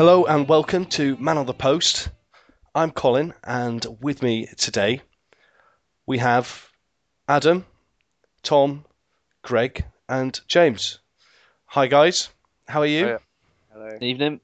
[0.00, 2.08] Hello and welcome to Man on the Post.
[2.74, 5.02] I'm Colin, and with me today
[6.06, 6.70] we have
[7.28, 7.66] Adam,
[8.42, 8.86] Tom,
[9.42, 11.00] Greg, and James.
[11.66, 12.30] Hi guys,
[12.66, 13.04] how are you?
[13.04, 13.20] Hiya.
[13.74, 13.98] Hello.
[14.00, 14.40] Evening.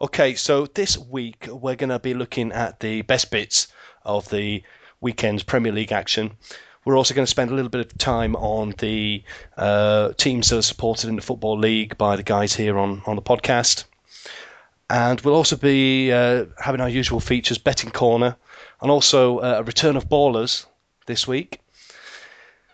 [0.00, 3.68] Okay, so this week we're going to be looking at the best bits
[4.06, 4.62] of the
[5.02, 6.34] weekend's Premier League action.
[6.90, 9.22] We're also going to spend a little bit of time on the
[9.56, 13.14] uh, teams that are supported in the Football League by the guys here on, on
[13.14, 13.84] the podcast.
[14.90, 18.34] And we'll also be uh, having our usual features, betting corner,
[18.82, 20.66] and also uh, a return of ballers
[21.06, 21.60] this week.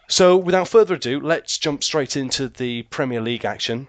[0.08, 3.86] So, without further ado, let's jump straight into the Premier League action.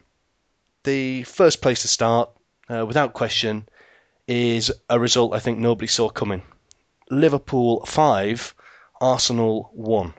[0.83, 2.29] The first place to start,
[2.69, 3.69] uh, without question,
[4.27, 6.41] is a result I think nobody saw coming.
[7.09, 8.53] Liverpool 5,
[9.01, 10.13] Arsenal won.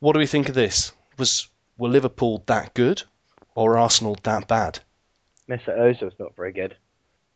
[0.00, 0.92] What do we think of this?
[1.18, 3.02] Was were Liverpool that good
[3.54, 4.80] or Arsenal that bad?
[5.48, 5.76] Mr.
[5.78, 6.76] Ozil's not very good.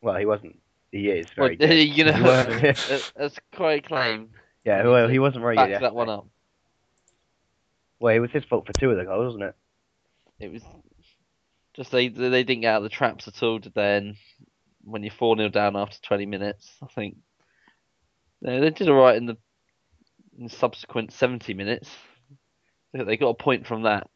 [0.01, 0.59] Well, he wasn't.
[0.93, 1.75] He is Well, very good.
[1.97, 2.23] you know, He
[2.63, 4.31] that's, that's quite a claim.
[4.65, 5.83] yeah, well, he wasn't very Back good.
[5.83, 6.27] that one up.
[8.01, 9.55] Well, it was his fault for two of the goals, wasn't it?
[10.45, 10.63] It was
[11.75, 13.97] just they they didn't get out of the traps at all, did they?
[13.97, 14.17] And
[14.85, 17.17] when you're four 0 down after 20 minutes, I think
[18.43, 19.37] they, they did all right in the,
[20.39, 21.91] in subsequent 70 minutes.
[22.93, 24.09] They- They got a point from that,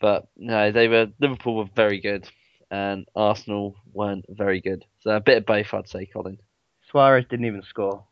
[0.00, 2.28] but no, they were Liverpool were very good,
[2.70, 4.84] and Arsenal weren't very good.
[5.00, 6.38] So a bit of both, I'd say, Colin.
[6.90, 8.04] Suarez didn't even score,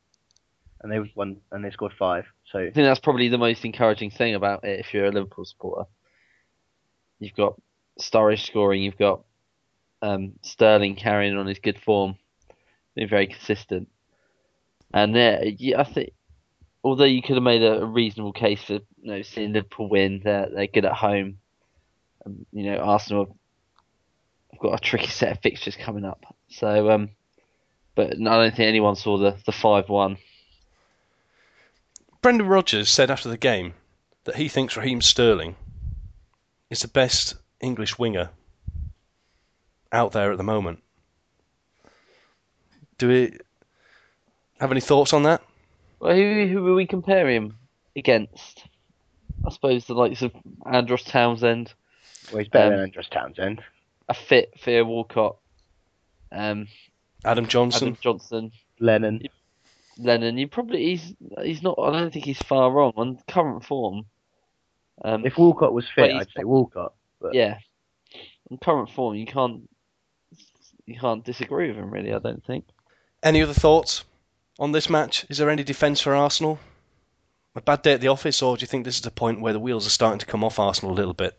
[0.80, 2.26] and they won, and they scored five.
[2.46, 5.44] So I think that's probably the most encouraging thing about it if you're a Liverpool
[5.44, 5.88] supporter.
[7.20, 7.60] You've got
[8.00, 9.22] Sturridge scoring, you've got
[10.02, 12.16] um, Sterling carrying on his good form,
[12.94, 13.88] being very consistent.
[14.92, 16.12] And yeah, yeah, I think
[16.82, 20.20] although you could have made a, a reasonable case for you know seeing Liverpool win,
[20.24, 21.38] they're they're good at home.
[22.26, 23.36] Um, you know, Arsenal
[24.52, 26.24] have got a tricky set of fixtures coming up.
[26.48, 27.10] So, um,
[27.94, 30.16] but I don't think anyone saw the the five one.
[32.22, 33.74] Brendan Rodgers said after the game
[34.24, 35.56] that he thinks Raheem Sterling
[36.68, 38.30] is the best English winger
[39.92, 40.82] out there at the moment.
[42.98, 43.38] Do we
[44.60, 45.42] have any thoughts on that?
[46.00, 47.58] Well, who who are we comparing him
[47.94, 48.64] against?
[49.46, 50.32] I suppose the likes of
[50.66, 51.72] Andros Townsend,
[52.30, 53.62] well, he's better Um, than Andros Townsend.
[54.08, 55.36] a fit Theo Walcott,
[56.32, 56.68] um,
[57.24, 57.88] Adam Johnson.
[57.88, 59.22] Adam Johnson, Lennon.
[59.98, 60.38] Lennon.
[60.38, 61.78] You probably he's he's not.
[61.78, 64.06] I don't think he's far wrong on current form.
[65.02, 66.92] Um, If Walcott was fit, I'd say Walcott.
[67.20, 67.58] But yeah,
[68.50, 69.68] on current form, you can't
[70.86, 72.12] you can't disagree with him really.
[72.14, 72.64] I don't think.
[73.22, 74.04] Any other thoughts
[74.60, 75.24] on this match?
[75.30, 76.60] Is there any defence for Arsenal?
[77.56, 79.52] A bad day at the office, or do you think this is the point where
[79.52, 81.36] the wheels are starting to come off Arsenal a little bit?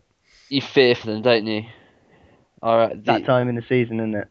[0.49, 1.63] You fear for them, don't you?
[2.61, 3.05] All right.
[3.05, 4.27] that time in the season, isn't it?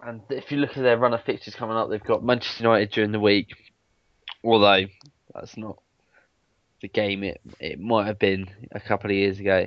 [0.00, 2.90] And if you look at their run of fixtures coming up, they've got Manchester United
[2.90, 3.54] during the week.
[4.44, 4.84] Although
[5.34, 5.78] that's not
[6.80, 9.66] the game it it might have been a couple of years ago,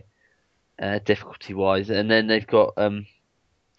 [0.80, 1.90] uh, difficulty wise.
[1.90, 3.08] And then they've got um,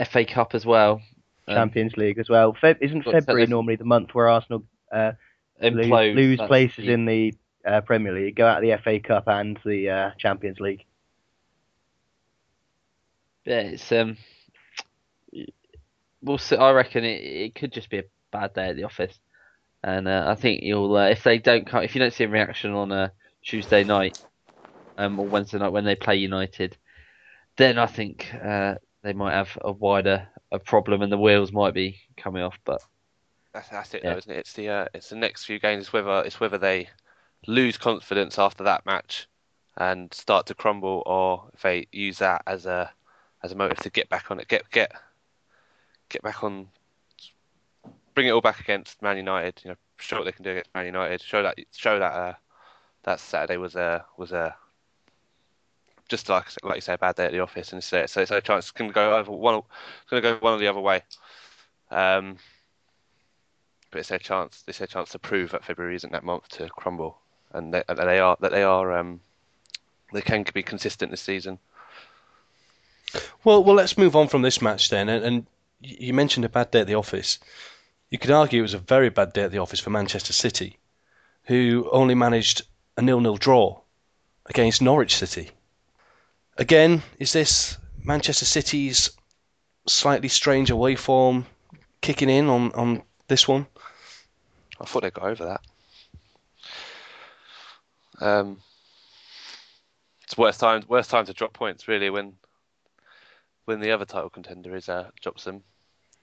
[0.04, 1.00] FA Cup as well.
[1.48, 2.52] Um, Champions League as well.
[2.54, 5.12] Feb- isn't February Tennis- normally the month where Arsenal uh,
[5.60, 7.34] lose, lose places in the
[7.66, 10.84] uh, Premier League, go out of the FA Cup and the uh, Champions League?
[13.44, 14.16] Yeah, it's um.
[16.22, 16.56] We'll see.
[16.56, 19.18] I reckon it, it could just be a bad day at the office,
[19.82, 22.28] and uh, I think you'll uh, if they don't come, if you don't see a
[22.28, 23.10] reaction on a
[23.42, 24.22] Tuesday night,
[24.96, 26.76] um, or Wednesday night when they play United,
[27.56, 31.74] then I think uh, they might have a wider a problem, and the wheels might
[31.74, 32.58] be coming off.
[32.64, 32.82] But
[33.52, 34.12] That's, that's it, Yeah.
[34.12, 34.38] though, isn't it?
[34.38, 35.84] It's the uh, it's the next few games.
[35.84, 36.88] It's whether it's whether they
[37.46, 39.26] lose confidence after that match
[39.76, 42.92] and start to crumble, or if they use that as a
[43.42, 44.92] as a motive to get back on it, get get
[46.08, 46.68] get back on,
[48.14, 49.60] bring it all back against Man United.
[49.64, 51.22] You know, show what they can do against Man United.
[51.22, 52.34] Show that show that uh,
[53.04, 54.54] that Saturday was a was a
[56.12, 58.36] just like like you say, a bad day at the office, and so so, so
[58.36, 61.00] a chance can go over one, it's going to go one or the other way.
[61.90, 62.36] Um,
[63.90, 64.62] but it's their chance.
[64.68, 67.16] It's their chance to prove that February isn't that month to crumble,
[67.54, 69.20] and they, that they are that they are um,
[70.12, 71.58] they can be consistent this season.
[73.42, 75.08] Well, well, let's move on from this match then.
[75.08, 75.46] And, and
[75.80, 77.38] you mentioned a bad day at the office.
[78.10, 80.78] You could argue it was a very bad day at the office for Manchester City,
[81.44, 82.62] who only managed
[82.96, 83.80] a nil-nil draw
[84.46, 85.50] against Norwich City.
[86.58, 89.10] Again, is this Manchester City's
[89.86, 91.46] slightly strange away form
[92.00, 93.66] kicking in on, on this one?
[94.80, 95.60] I thought they got over that.
[98.20, 98.58] Um,
[100.22, 102.34] it's worst time worst time to drop points really when
[103.64, 105.62] when the other title contender is uh, drops them.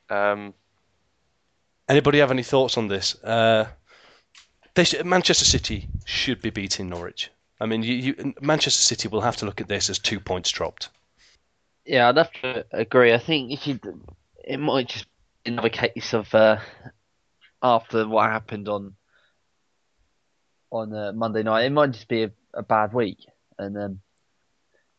[0.09, 0.53] Um,
[1.89, 3.21] Anybody have any thoughts on this?
[3.23, 3.67] Uh,
[5.03, 7.31] Manchester City should be beating Norwich.
[7.59, 10.49] I mean, you, you, Manchester City will have to look at this as two points
[10.49, 10.89] dropped.
[11.85, 13.13] Yeah, I'd have to agree.
[13.13, 13.79] I think if you,
[14.43, 15.05] it might just
[15.43, 16.59] be another case of uh,
[17.61, 18.95] after what happened on
[20.71, 23.25] on uh, Monday night, it might just be a, a bad week,
[23.57, 23.99] and um,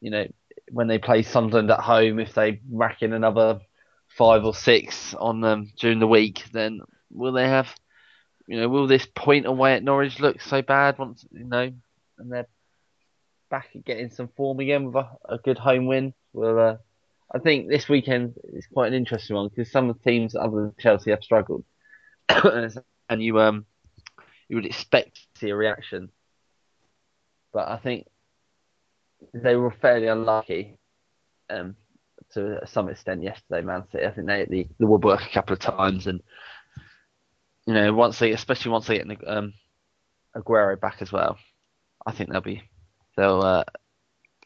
[0.00, 0.26] you know
[0.70, 3.60] when they play Sunderland at home, if they rack in another
[4.08, 6.80] five or six on them during the week, then
[7.10, 7.74] will they have,
[8.46, 11.72] you know, will this point away at Norwich look so bad once you know,
[12.20, 12.48] and they're
[13.50, 16.14] back at getting some form again with a, a good home win?
[16.32, 16.76] Well, uh,
[17.32, 20.56] I think this weekend is quite an interesting one because some of the teams other
[20.56, 21.64] than Chelsea have struggled,
[22.28, 23.66] and you um
[24.48, 26.10] you would expect to see a reaction,
[27.52, 28.06] but I think
[29.32, 30.78] they were fairly unlucky.
[31.48, 31.76] Um,
[32.34, 34.06] to some extent yesterday, Man City.
[34.06, 36.20] I think they the, the woodwork a couple of times, and
[37.66, 39.52] you know once they, especially once they get um,
[40.36, 41.38] Aguero back as well,
[42.06, 42.62] I think they'll be
[43.16, 43.64] they'll uh,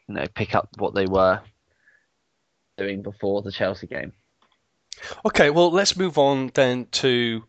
[0.08, 1.40] you know pick up what they were
[2.76, 4.12] doing before the Chelsea game.
[5.24, 7.44] Okay, well let's move on then to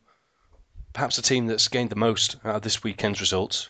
[0.94, 3.70] perhaps the team that's gained the most out of this weekend's results.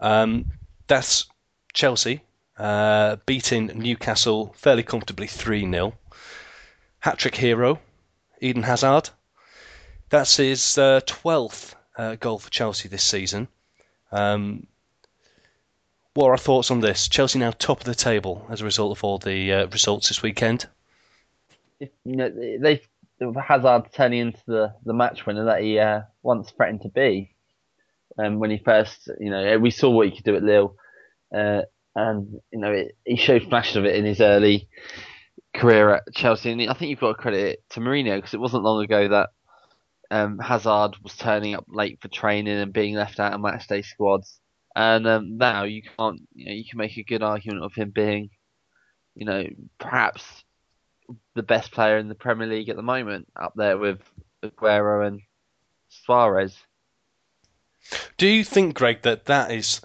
[0.00, 0.46] Um,
[0.86, 1.26] that's
[1.72, 2.22] Chelsea,
[2.58, 5.94] uh, beating Newcastle fairly comfortably 3 0.
[7.00, 7.80] Hat trick hero,
[8.40, 9.10] Eden Hazard.
[10.10, 13.48] That's his uh, 12th uh, goal for Chelsea this season.
[14.12, 14.66] Um,
[16.14, 17.08] what are our thoughts on this?
[17.08, 20.22] Chelsea now top of the table as a result of all the uh, results this
[20.22, 20.66] weekend.
[21.80, 22.82] You know, they
[23.40, 27.34] Hazard turning into the, the match winner that he uh, once threatened to be.
[28.18, 30.76] Um, when he first, you know, we saw what he could do at Lille.
[31.34, 31.62] Uh,
[31.94, 34.68] and you know it, he showed flashes of it in his early
[35.54, 36.50] career at Chelsea.
[36.50, 39.08] And I think you've got to credit it to Mourinho because it wasn't long ago
[39.08, 39.30] that
[40.10, 44.38] um, Hazard was turning up late for training and being left out of matchday squads.
[44.74, 47.90] And um, now you can't, you know, you can make a good argument of him
[47.90, 48.30] being,
[49.14, 49.46] you know,
[49.78, 50.22] perhaps
[51.34, 54.00] the best player in the Premier League at the moment, up there with
[54.42, 55.20] Aguero and
[55.88, 56.56] Suarez.
[58.16, 59.80] Do you think, Greg, that that is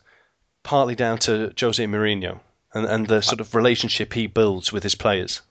[0.63, 2.40] partly down to Jose Mourinho
[2.74, 5.42] and, and the sort of relationship he builds with his players?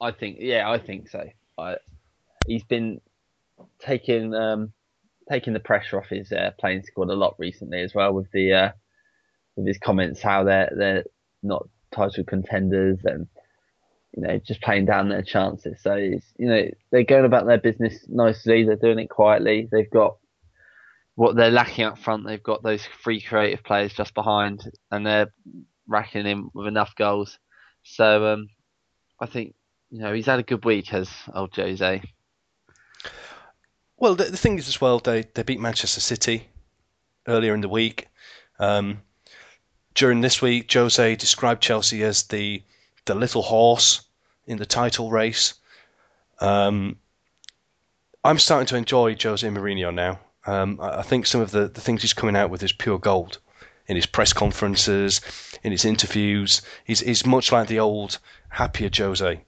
[0.00, 1.28] I think, yeah, I think so.
[1.56, 1.76] I,
[2.46, 3.00] he's been
[3.78, 4.72] taking um,
[5.30, 8.52] taking the pressure off his uh, playing squad a lot recently as well with the
[8.52, 8.72] uh,
[9.56, 11.04] with his comments how they're they're
[11.42, 13.26] not title contenders and
[14.16, 15.80] you know just playing down their chances.
[15.82, 18.64] So you know they're going about their business nicely.
[18.64, 19.68] They're doing it quietly.
[19.70, 20.16] They've got
[21.16, 25.32] what they're lacking up front, they've got those free creative players just behind, and they're
[25.86, 27.38] racking in with enough goals.
[27.84, 28.48] So um,
[29.20, 29.54] I think
[29.90, 32.02] you know he's had a good week as old Jose.
[33.96, 36.48] Well, the, the thing is as well, they they beat Manchester City
[37.26, 38.08] earlier in the week.
[38.58, 39.02] Um,
[39.94, 42.62] during this week, Jose described Chelsea as the
[43.04, 44.02] the little horse
[44.46, 45.54] in the title race.
[46.40, 46.98] Um,
[48.24, 50.18] I'm starting to enjoy Jose Mourinho now.
[50.46, 53.38] Um, I think some of the, the things he's coming out with is pure gold.
[53.86, 55.20] In his press conferences,
[55.62, 59.42] in his interviews, he's, he's much like the old, happier Jose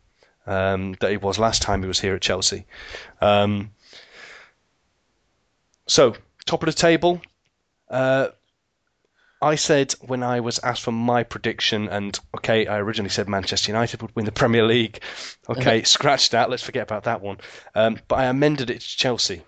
[0.47, 2.67] um, that he was last time he was here at Chelsea.
[3.23, 3.71] Um,
[5.87, 6.14] so,
[6.45, 7.21] top of the table.
[7.88, 8.28] Uh,
[9.40, 13.71] I said when I was asked for my prediction, and okay, I originally said Manchester
[13.71, 15.00] United would win the Premier League.
[15.49, 16.49] Okay, scratch that.
[16.49, 17.38] Let's forget about that one.
[17.75, 19.43] Um, but I amended it to Chelsea.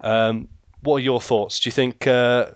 [0.00, 0.48] Um,
[0.82, 1.60] what are your thoughts?
[1.60, 2.50] Do you think uh,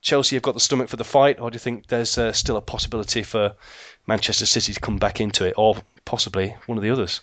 [0.00, 2.56] Chelsea have got the stomach for the fight, or do you think there's uh, still
[2.56, 3.54] a possibility for
[4.06, 7.20] Manchester City to come back into it, or possibly one of the others?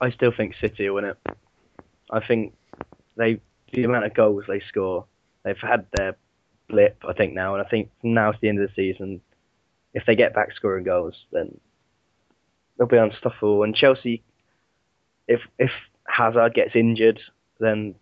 [0.00, 1.18] I still think City will win it.
[2.10, 2.54] I think
[3.16, 3.40] they
[3.72, 5.06] the amount of goals they score,
[5.44, 6.16] they've had their
[6.68, 9.20] blip, I think now, and I think now now's the end of the season.
[9.94, 11.58] if they get back scoring goals, then
[12.76, 13.62] they'll be unstoppable.
[13.62, 14.22] And Chelsea,
[15.26, 15.70] if if
[16.06, 17.20] Hazard gets injured,
[17.58, 17.94] then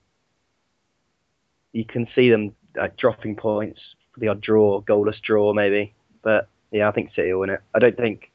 [1.73, 3.81] you can see them like, dropping points
[4.13, 5.95] for the odd draw, goalless draw maybe.
[6.23, 7.61] But yeah, I think City will win it.
[7.75, 8.31] I don't think.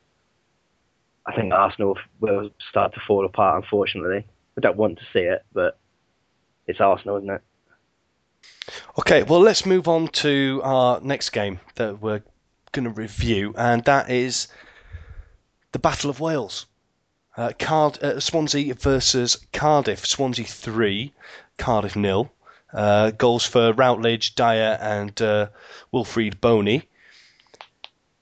[1.26, 3.64] I think Arsenal will start to fall apart.
[3.64, 5.78] Unfortunately, I don't want to see it, but
[6.68, 7.42] it's Arsenal, isn't it?
[8.98, 12.24] Okay, well, let's move on to our next game that we're
[12.72, 14.48] going to review, and that is
[15.72, 16.66] the Battle of Wales.
[17.36, 20.06] Uh, Card- uh, Swansea versus Cardiff.
[20.06, 21.14] Swansea 3,
[21.58, 22.32] Cardiff nil.
[22.72, 25.48] Uh, goals for Routledge, Dyer, and uh,
[25.94, 26.84] Wilfried Bony.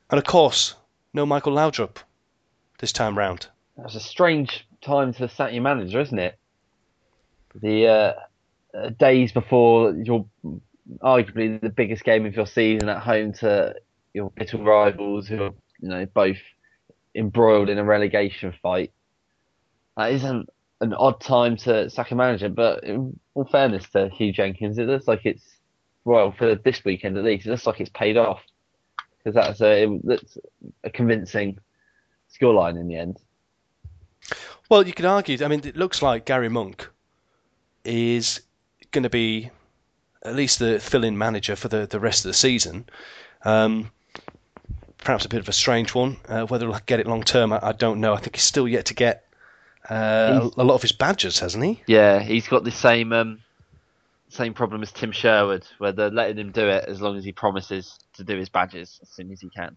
[0.09, 0.75] And of course,
[1.13, 1.97] no Michael Laudrup
[2.79, 3.47] this time round.
[3.77, 6.37] That's a strange time to sack your manager, isn't it?
[7.55, 8.15] The
[8.77, 10.25] uh, days before your
[10.99, 13.75] arguably the biggest game of your season at home to
[14.13, 16.37] your little rivals who are you know both
[17.15, 18.91] embroiled in a relegation fight.
[19.97, 20.49] That isn't
[20.79, 24.87] an odd time to sack a manager, but in all fairness to Huw Jenkins, it
[24.87, 25.45] looks like it's
[26.03, 27.45] well for this weekend at least.
[27.45, 28.41] It looks like it's paid off
[29.17, 30.37] because that's a that's
[30.83, 31.59] a convincing
[32.33, 33.19] scoreline in the end.
[34.69, 35.37] Well, you could argue.
[35.43, 36.89] I mean, it looks like Gary Monk
[37.83, 38.41] is
[38.91, 39.49] going to be
[40.23, 42.85] at least the fill-in manager for the, the rest of the season.
[43.43, 43.91] Um,
[44.97, 46.17] perhaps a bit of a strange one.
[46.27, 48.13] Uh, whether he'll get it long term, I, I, don't know.
[48.13, 49.25] I think he's still yet to get
[49.89, 51.81] uh, a, a, lot of his badges, hasn't he?
[51.87, 53.39] Yeah, he's got the same um,
[54.29, 57.31] same problem as Tim Sherwood, where they're letting him do it as long as he
[57.31, 59.75] promises to do his badges as soon as he can.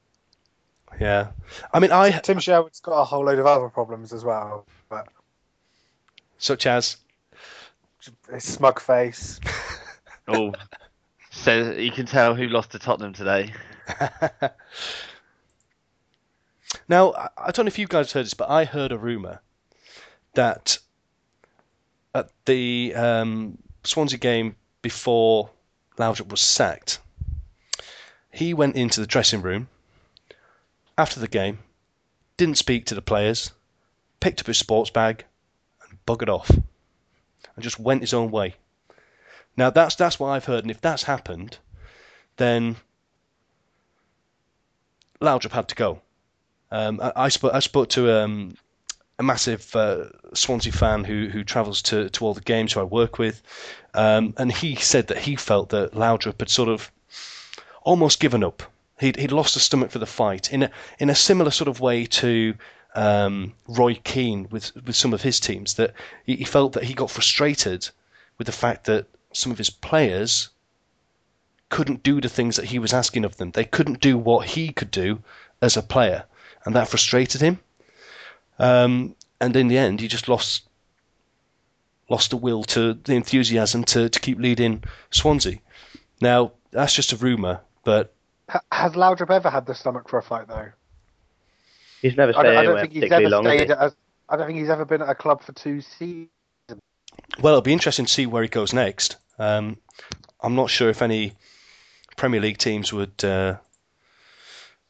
[1.01, 1.29] Yeah,
[1.73, 5.09] I mean, I Tim Sherwood's got a whole load of other problems as well, but
[6.39, 7.04] such as his
[8.39, 9.41] smug face.
[10.29, 10.53] oh,
[11.31, 13.53] so you can tell who lost to Tottenham today.
[16.89, 19.41] now, I don't know if you guys heard this, but I heard a rumor
[20.35, 20.79] that
[22.15, 25.51] at the um, Swansea game before
[25.99, 26.99] Laudrup was sacked,
[28.31, 29.69] he went into the dressing room
[30.97, 31.59] after the game,
[32.37, 33.51] didn't speak to the players,
[34.21, 35.25] picked up his sports bag,
[35.89, 36.51] and buggered off,
[37.55, 38.55] and just went his own way.
[39.57, 41.59] Now that's that's what I've heard, and if that's happened,
[42.37, 42.77] then
[45.21, 46.01] Laudrup had to go.
[46.71, 48.57] Um, I, I, spoke I spoke to um,
[49.19, 52.85] a massive uh, Swansea fan who who travels to, to all the games who I
[52.85, 53.43] work with,
[53.95, 56.91] um, and he said that he felt that Laudrup had sort of
[57.83, 58.63] almost given up.
[58.99, 61.81] He'd he'd lost the stomach for the fight in a in a similar sort of
[61.81, 62.55] way to
[62.95, 65.75] um, Roy Keane with with some of his teams.
[65.75, 67.89] That he, he felt that he got frustrated
[68.39, 70.51] with the fact that some of his players
[71.69, 73.51] couldn't do the things that he was asking of them.
[73.51, 75.23] They couldn't do what he could do
[75.61, 76.25] as a player,
[76.65, 77.59] and that frustrated him.
[78.59, 80.69] Um, and in the end, he just lost
[82.09, 85.59] lost the will to the enthusiasm to, to keep leading Swansea.
[86.21, 88.13] Now that's just a rumor, but
[88.71, 90.69] has Laudrup ever had the stomach for a fight though?
[92.05, 93.95] He's never stayed I don't, I don't think he's ever long, stayed at a,
[94.29, 96.29] I don't think he's ever been at a club for two seasons.
[97.41, 99.17] Well, it'll be interesting to see where he goes next.
[99.39, 99.79] Um,
[100.43, 101.33] I'm not sure if any
[102.19, 103.57] Premier League teams would uh,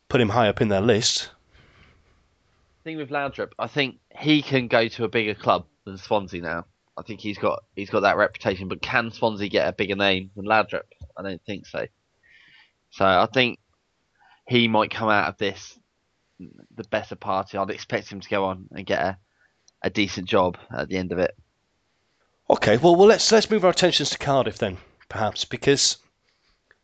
[0.08, 1.30] put him high up in their list.
[2.82, 6.66] Thing with Laudrup, I think he can go to a bigger club than Swansea now.
[6.96, 10.32] I think he's got he's got that reputation, but can Swansea get a bigger name
[10.34, 10.82] than Laudrup?
[11.16, 11.86] I don't think so.
[12.90, 13.60] So I think
[14.48, 15.78] he might come out of this
[16.38, 17.56] the better party.
[17.58, 19.18] I'd expect him to go on and get a,
[19.82, 21.36] a decent job at the end of it.
[22.50, 24.76] Okay, well, well, let's let's move our attentions to Cardiff then,
[25.08, 25.96] perhaps, because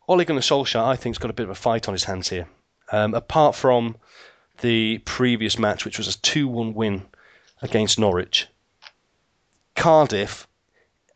[0.07, 2.29] Ole Gunnar Solskjaer, I think, has got a bit of a fight on his hands
[2.29, 2.47] here.
[2.91, 3.95] Um, apart from
[4.61, 7.05] the previous match, which was a 2 1 win
[7.61, 8.47] against Norwich,
[9.75, 10.47] Cardiff,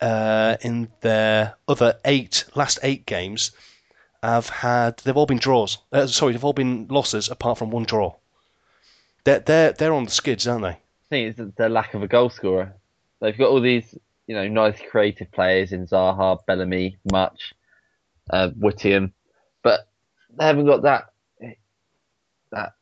[0.00, 3.50] uh, in their other eight, last eight games,
[4.22, 5.78] have had, they've all been draws.
[5.92, 8.14] Uh, sorry, they've all been losses apart from one draw.
[9.26, 10.68] They're, they're, they're on the skids, aren't they?
[10.68, 10.80] I
[11.10, 12.74] think it's the lack of a goal scorer.
[13.20, 13.94] They've got all these
[14.26, 17.54] you know, nice creative players in Zaha, Bellamy, Mutch,
[18.30, 19.12] uh, Whittingham,
[19.62, 19.88] but
[20.36, 21.06] they haven't got that
[22.52, 22.72] that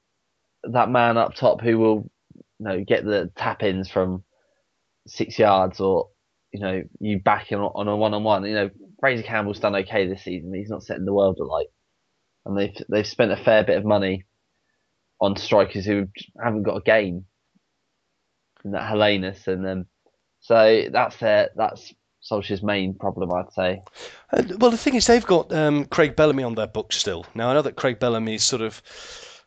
[0.65, 4.25] that man up top who will, you know, get the tap ins from
[5.07, 6.09] six yards or
[6.51, 8.45] you know you back him on a one on one.
[8.45, 8.71] You know,
[9.03, 10.55] Fraizer Campbell's done okay this season.
[10.55, 11.69] He's not setting the world alight,
[12.47, 14.25] and they've they've spent a fair bit of money
[15.21, 16.09] on strikers who
[16.43, 17.25] haven't got a game.
[18.65, 19.87] And that Helenius and um,
[20.41, 21.93] so that's their that's
[22.31, 23.83] Solskjaer's main problem, I'd say.
[24.33, 27.27] Uh, well, the thing is, they've got um, Craig Bellamy on their books still.
[27.35, 28.81] Now, I know that Craig Bellamy is sort of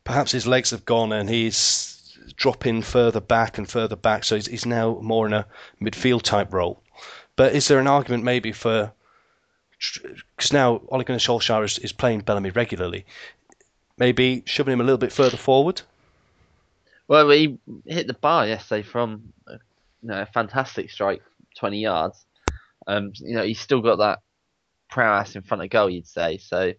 [0.03, 1.97] perhaps his legs have gone and he's
[2.35, 5.45] dropping further back and further back, so he's, he's now more in a
[5.81, 6.81] midfield type role.
[7.35, 8.91] But is there an argument maybe for
[10.35, 13.05] because now Ole Gunnar Solskjaer is, is playing Bellamy regularly,
[13.97, 15.81] maybe shoving him a little bit further forward?
[17.07, 21.21] Well, he hit the bar yesterday from you know, a fantastic strike,
[21.57, 22.25] 20 yards.
[22.85, 24.19] Um, you know, he's still got that
[24.89, 26.37] prowess in front of goal, you'd say.
[26.37, 26.73] So,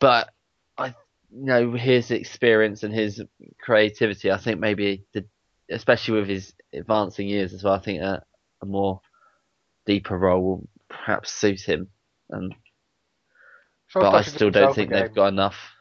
[0.00, 0.30] but
[0.76, 3.22] I, you know, his experience and his
[3.60, 5.24] creativity, I think maybe, the,
[5.70, 8.22] especially with his advancing years as well, I think a,
[8.62, 9.00] a more
[9.86, 11.88] deeper role will perhaps suit him.
[12.30, 12.54] And
[13.92, 15.73] but I still don't think they've got enough.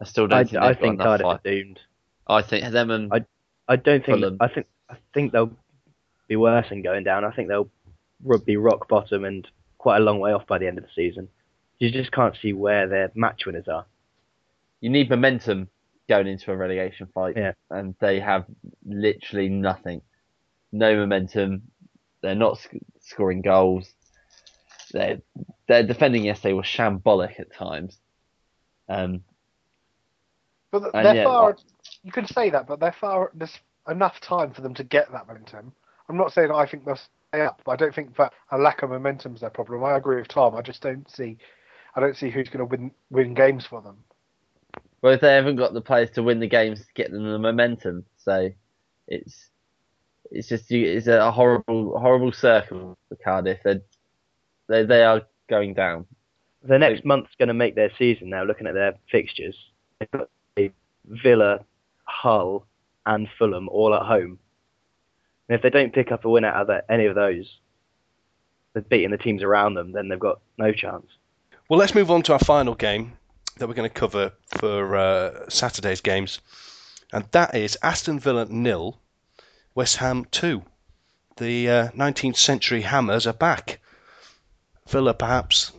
[0.00, 1.00] I still don't I, think I think.
[1.00, 1.40] Cardiff fight.
[1.44, 1.80] are doomed.
[2.26, 3.24] I think them and I-
[3.66, 4.18] I don't think.
[4.18, 4.36] Fulham.
[4.40, 4.66] I think.
[4.90, 5.50] I think they'll
[6.28, 7.24] be worse than going down.
[7.24, 7.70] I think they'll
[8.44, 9.46] be rock bottom and
[9.78, 11.28] quite a long way off by the end of the season.
[11.78, 13.86] You just can't see where their match winners are.
[14.80, 15.68] you need momentum
[16.10, 17.52] going into a relegation fight, Yeah.
[17.70, 18.44] and they have
[18.84, 20.02] literally nothing.
[20.72, 21.62] No momentum.
[22.20, 23.90] They're not sc- scoring goals.
[24.92, 25.22] Their
[25.68, 27.98] their defending yesterday was shambolic at times.
[28.90, 29.22] Um,
[30.80, 31.46] But they're yeah, far.
[31.50, 31.58] like-
[32.02, 33.30] You can say that, but they're far.
[33.34, 35.72] There's enough time for them to get that momentum.
[36.08, 36.96] I'm not saying I think they'll
[37.30, 39.84] stay up, but I don't think that a lack of momentum is their problem.
[39.84, 40.54] I agree with Tom.
[40.56, 41.38] I just don't see.
[41.94, 43.96] I don't see who's going to win win games for them.
[45.00, 47.38] well, if they haven't got the players to win the games to get them the
[47.38, 48.50] momentum, so
[49.06, 49.50] it's
[50.30, 53.60] it's just it's a horrible horrible circle for Cardiff.
[53.64, 53.80] They
[54.68, 56.06] they they are going down.
[56.64, 58.42] The next month's going to make their season now.
[58.42, 59.56] Looking at their fixtures,
[60.00, 60.28] they've got
[61.06, 61.64] Villa,
[62.04, 62.66] Hull,
[63.06, 64.38] and Fulham all at home.
[65.48, 67.58] And if they don't pick up a win out of any of those,
[68.72, 71.06] they're beating the teams around them, then they've got no chance.
[71.68, 73.12] Well, let's move on to our final game
[73.56, 76.40] that we're going to cover for uh, Saturday's games,
[77.12, 78.98] and that is Aston Villa nil,
[79.74, 80.62] West Ham two.
[81.36, 83.80] The uh, 19th century Hammers are back.
[84.88, 85.72] Villa perhaps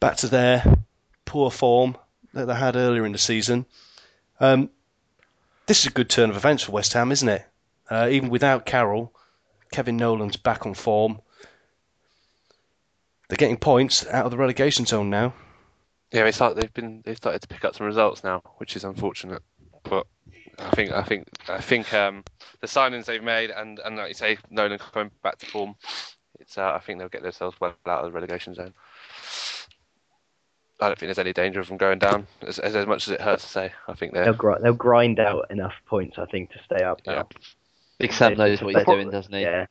[0.00, 0.64] back to their
[1.24, 1.96] poor form
[2.34, 3.66] that they had earlier in the season.
[4.40, 4.70] Um,
[5.66, 7.46] this is a good turn of events for West Ham, isn't it?
[7.90, 9.12] Uh, even without Carroll,
[9.72, 11.20] Kevin Nolan's back on form.
[13.28, 15.34] They're getting points out of the relegation zone now.
[16.10, 19.42] Yeah, they've been they've started to pick up some results now, which is unfortunate.
[19.82, 20.06] But
[20.58, 22.24] I think I think I think um,
[22.60, 25.74] the signings they've made and, and like you say, Nolan coming back to form,
[26.40, 28.72] it's uh, I think they'll get themselves well out of the relegation zone.
[30.80, 32.26] I don't think there's any danger of them going down.
[32.46, 34.74] As, as, as much as it hurts to say, I think they're They'll, gr- they'll
[34.74, 37.24] grind out enough points, I think, to stay up yeah.
[37.98, 39.40] Big Sam knows what they he's pro- doing, doesn't he?
[39.40, 39.66] Yeah.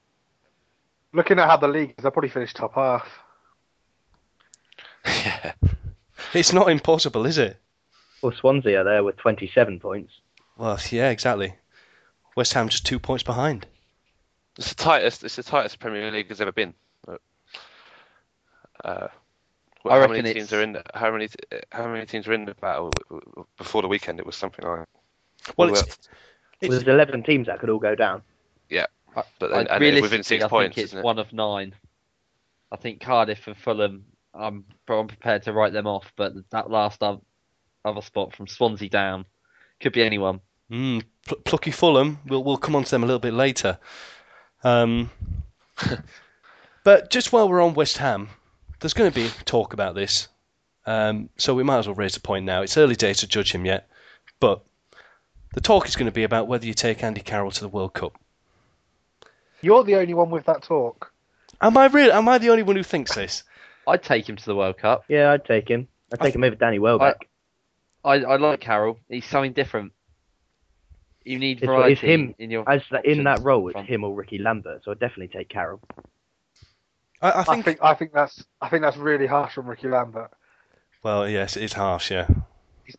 [1.13, 3.08] Looking at how the league is, they'll probably finish top half.
[5.06, 5.54] yeah.
[6.34, 7.58] It's not impossible, is it?
[8.22, 10.12] Well, Swansea are there with 27 points.
[10.58, 11.54] Well, yeah, exactly.
[12.36, 13.65] West Ham just two points behind.
[14.58, 15.24] It's the tightest.
[15.24, 16.74] It's the tightest Premier League has ever been.
[18.84, 19.08] Uh,
[19.88, 20.73] well, I how reckon many it's- teams are in?
[20.73, 21.28] The, how many?
[21.71, 23.02] How many teams are in the battle
[23.58, 24.19] before the weekend?
[24.19, 24.88] It was something like.
[25.56, 25.97] Well, Well, it's, Well,
[26.62, 28.21] it's there's 11 teams that could all go down.
[28.69, 28.88] Yeah,
[29.39, 31.06] but I- and realistically, within six I points, think it's isn't it?
[31.06, 31.73] one of nine.
[32.71, 34.06] I think Cardiff and Fulham.
[34.34, 37.21] I'm, I'm prepared to write them off, but that last oth-
[37.86, 39.26] other spot from Swansea down
[39.80, 40.41] could be anyone.
[40.69, 42.19] mm, pl- plucky Fulham.
[42.28, 43.80] We'll we'll come on to them a little bit later.
[44.63, 45.10] Um,
[46.84, 48.30] but just while we're on West Ham,
[48.80, 50.28] there's going to be talk about this,
[50.86, 52.62] um, so we might as well raise the point now.
[52.62, 53.90] It's early days to judge him yet,
[54.40, 54.62] but
[55.54, 57.94] the talk is going to be about whether you take Andy Carroll to the World
[57.94, 58.13] Cup.
[59.62, 61.12] You're the only one with that talk.
[61.62, 62.12] Am I really?
[62.12, 63.44] Am I the only one who thinks this?
[63.88, 65.06] I'd take him to the World Cup.
[65.08, 65.88] Yeah, I'd take him.
[66.13, 67.28] I'd take him over Danny Welbeck.
[68.06, 69.00] I, I like Carroll.
[69.10, 69.92] He's something different.
[71.26, 72.36] You need It's- variety it's him.
[72.38, 75.28] in your As the, in that role, it's him or Ricky Lambert, so I'd definitely
[75.30, 75.82] take Carroll.
[77.21, 77.65] I, I I think.
[77.65, 80.32] think I think that's I think that's really harsh on Ricky Lambert.
[81.03, 82.12] Well, yes, it is harsh.
[82.12, 82.27] Yeah.
[82.84, 82.97] He's,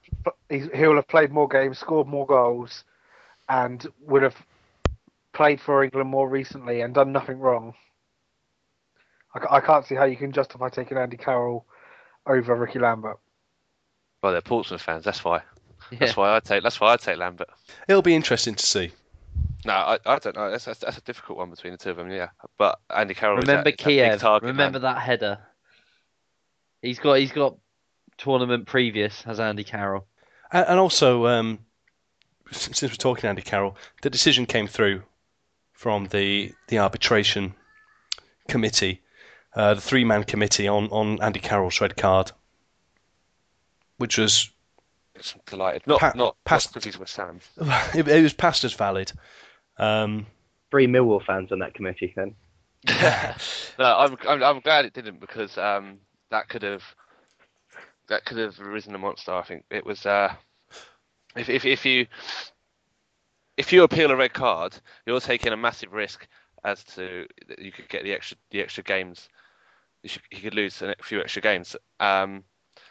[0.48, 2.84] he's, he'll have played more games, scored more goals,
[3.48, 4.36] and would have
[5.32, 7.74] played for England more recently and done nothing wrong.
[9.34, 11.66] I, I can't see how you can justify taking Andy Carroll
[12.26, 13.18] over Ricky Lambert.
[14.22, 15.04] Well, they're Portsmouth fans.
[15.04, 15.42] That's why.
[15.90, 15.98] Yeah.
[16.00, 16.62] That's why I take.
[16.62, 17.48] That's why I take Lambert.
[17.86, 18.92] It'll be interesting to see.
[19.64, 20.50] No, I, I don't know.
[20.50, 22.10] That's, that's that's a difficult one between the two of them.
[22.10, 23.38] Yeah, but Andy Carroll.
[23.38, 24.20] is that- Remember is that big Kiev.
[24.20, 24.94] target Remember man.
[24.94, 25.38] that header.
[26.82, 27.56] He's got he's got
[28.16, 30.06] tournament previous as Andy Carroll.
[30.52, 31.58] And, and also, um,
[32.50, 35.02] since we're talking Andy Carroll, the decision came through
[35.72, 37.54] from the the arbitration
[38.48, 39.02] committee,
[39.54, 42.30] uh, the three man committee on on Andy Carroll's red card,
[43.98, 44.50] which was
[45.18, 45.86] It's delighted.
[45.86, 47.40] Not Pa- not pass- not because he's West Ham.
[47.94, 49.12] it, it was passed as valid.
[49.78, 50.26] Um,
[50.70, 52.34] Three Millwall fans on that committee then.
[53.78, 55.98] no, I'm, I'm I'm glad it didn't because um
[56.30, 56.82] that could have
[58.08, 59.32] that could have risen a monster.
[59.32, 60.32] I think it was uh
[61.36, 62.06] if if if you
[63.56, 64.76] if you appeal a red card,
[65.06, 66.26] you're taking a massive risk
[66.64, 67.26] as to
[67.58, 69.28] you could get the extra the extra games.
[70.02, 71.74] You, should, you could lose a few extra games.
[71.98, 72.44] Um,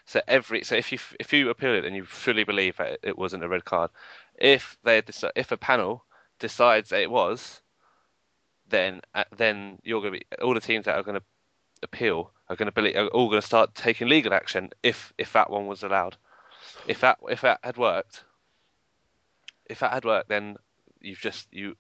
[0.08, 3.18] so every so if you if you appeal it and you fully believe that it
[3.18, 3.92] wasn't a red card,
[4.40, 5.02] if they
[5.36, 6.06] if a panel
[6.40, 7.62] decides that it was,
[8.70, 11.24] then uh, then you're going to be all the teams that are going to
[11.84, 15.34] appeal are going to be are all going to start taking legal action if if
[15.34, 16.16] that one was allowed.
[16.88, 18.24] If that if that had worked,
[19.66, 20.56] if that had worked, then
[21.02, 21.76] you've just you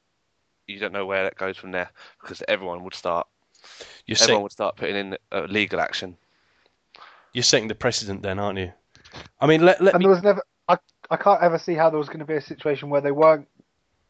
[0.67, 1.89] you don't know where that goes from there
[2.21, 3.25] because everyone would start
[4.05, 6.17] you're, everyone set, would start putting in uh, legal action.
[7.37, 8.71] You're setting the precedent then, aren't you?
[9.39, 10.05] I mean, let, let And me.
[10.05, 10.41] there was never.
[10.67, 10.79] I
[11.11, 13.47] I can't ever see how there was going to be a situation where they weren't,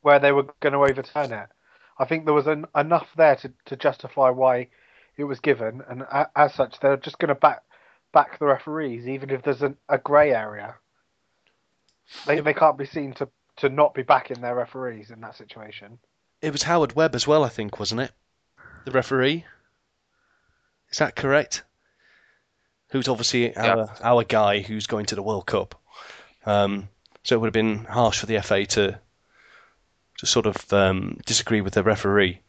[0.02, 1.50] where they were going to overturn it.
[2.00, 4.70] I think there was an, enough there to, to justify why
[5.18, 7.64] it was given, and a, as such, they're just going to back
[8.14, 10.76] back the referees, even if there's an, a grey area.
[12.26, 16.00] They they can't be seen to, to not be backing their referees in that situation.
[16.42, 18.12] It was Howard Webb as well, I think, wasn't it?
[18.86, 19.44] The referee.
[20.90, 21.64] Is that correct?
[22.90, 25.76] Who's obviously our our guy who's going to the World Cup.
[26.46, 26.90] Um,
[27.24, 29.00] so it would have been harsh for the FA to
[30.20, 32.40] to sort of um, disagree with the referee.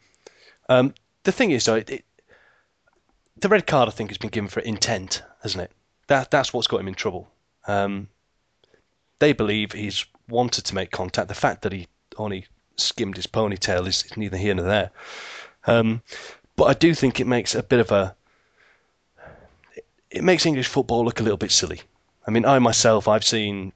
[0.69, 2.05] Um, the thing is, though, it, it,
[3.37, 5.71] the red card I think has been given for intent, hasn't it?
[6.07, 7.29] That that's what's got him in trouble.
[7.67, 8.07] Um,
[9.19, 11.27] they believe he's wanted to make contact.
[11.27, 12.47] The fact that he only
[12.77, 14.91] skimmed his ponytail is, is neither here nor there.
[15.65, 16.01] Um,
[16.55, 18.15] but I do think it makes a bit of a
[20.11, 21.81] it makes English football look a little bit silly.
[22.25, 23.73] I mean, I myself, I've seen,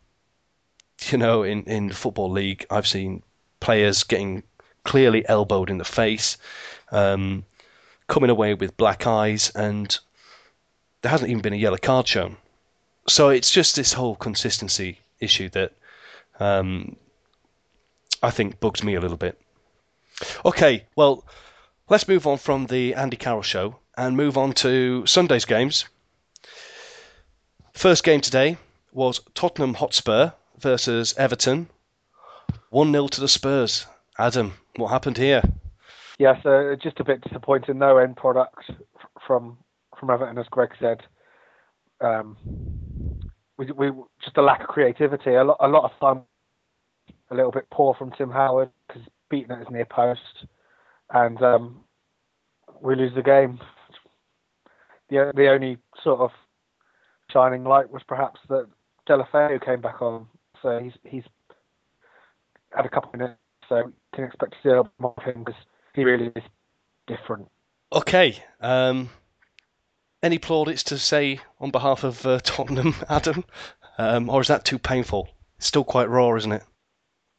[1.10, 3.24] you know, in in the football league, I've seen
[3.60, 4.44] players getting
[4.84, 6.38] clearly elbowed in the face,
[6.92, 7.46] um,
[8.08, 9.98] coming away with black eyes, and
[11.02, 12.38] there hasn't even been a yellow card shown.
[13.08, 15.74] So it's just this whole consistency issue that
[16.40, 16.96] um,
[18.22, 19.40] I think bugs me a little bit.
[20.46, 21.26] Okay, well,
[21.90, 25.86] let's move on from the Andy Carroll show and move on to Sunday's games.
[27.74, 28.58] First game today
[28.94, 31.70] was Tottenham Hotspur versus Everton.
[32.70, 33.86] 1 0 to the Spurs.
[34.18, 35.42] Adam, what happened here?
[36.20, 37.80] Yeah, so just a bit disappointing.
[37.80, 38.72] No end product
[39.26, 39.58] from
[40.00, 41.02] from Everton, as Greg said.
[42.00, 42.38] Um,
[43.58, 43.92] we, we
[44.24, 45.34] just a lack of creativity.
[45.34, 46.24] A lot, a lot of time,
[47.32, 50.46] a little bit poor from Tim Howard because beating at his near post,
[51.12, 51.84] and um,
[52.82, 53.60] we lose the game.
[55.10, 56.32] The the only sort of
[57.34, 58.68] shining light was perhaps that
[59.10, 60.28] Deulofeu came back on,
[60.62, 61.24] so he's he's
[62.76, 65.44] had a couple of minutes, so can expect to see a lot more of him
[65.44, 65.60] because
[65.94, 66.44] he really is
[67.08, 67.50] different.
[67.92, 68.42] Okay.
[68.62, 69.10] Um,
[70.22, 73.44] any plaudits to say on behalf of uh, Tottenham, Adam?
[73.98, 75.30] Um, or is that too painful?
[75.58, 76.64] It's still quite raw, isn't it?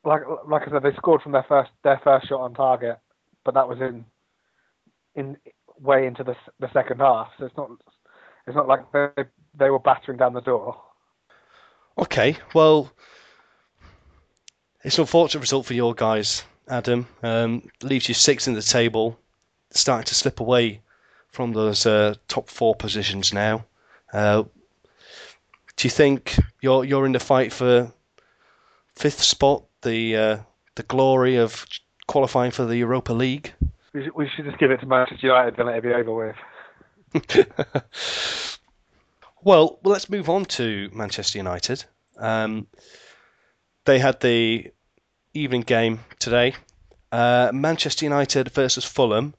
[0.04, 2.98] Like like I said, they scored from their first their first shot on target,
[3.44, 4.04] but that was in
[5.14, 5.37] in
[5.80, 7.28] way into the the second half.
[7.38, 7.70] So it's not
[8.46, 9.24] it's not like they
[9.57, 10.80] they were battering down the door.
[11.96, 12.90] Okay, well,
[14.83, 17.07] it's an unfortunate result for your guys, Adam.
[17.22, 19.18] Um, leaves you sixth in the table,
[19.70, 20.80] starting to slip away
[21.30, 23.64] from those uh, top four positions now.
[24.12, 24.44] Uh,
[25.76, 27.92] do you think you're you're in the fight for
[28.94, 30.38] fifth spot, the uh,
[30.74, 31.66] the glory of
[32.07, 33.52] qualifying for the Europa League?
[33.92, 36.12] We should, we should just give it to Manchester United and let it be over
[36.12, 36.37] with.
[39.42, 41.85] well, let's move on to Manchester United.
[42.16, 42.66] Um,
[43.85, 44.72] they had the
[45.33, 46.55] evening game today.
[47.12, 49.35] Uh, Manchester United versus Fulham.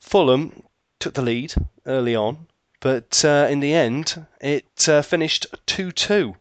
[0.00, 0.62] Fulham
[0.98, 2.46] took the lead early on,
[2.80, 6.34] but uh, in the end, it uh, finished 2 2.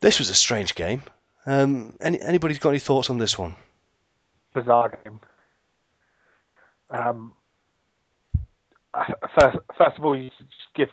[0.00, 1.02] This was a strange game.
[1.46, 3.56] Um, any, anybody's got any thoughts on this one?
[4.54, 5.20] Bizarre game.
[6.90, 7.32] Um,
[9.38, 10.88] first, first of all, you should just give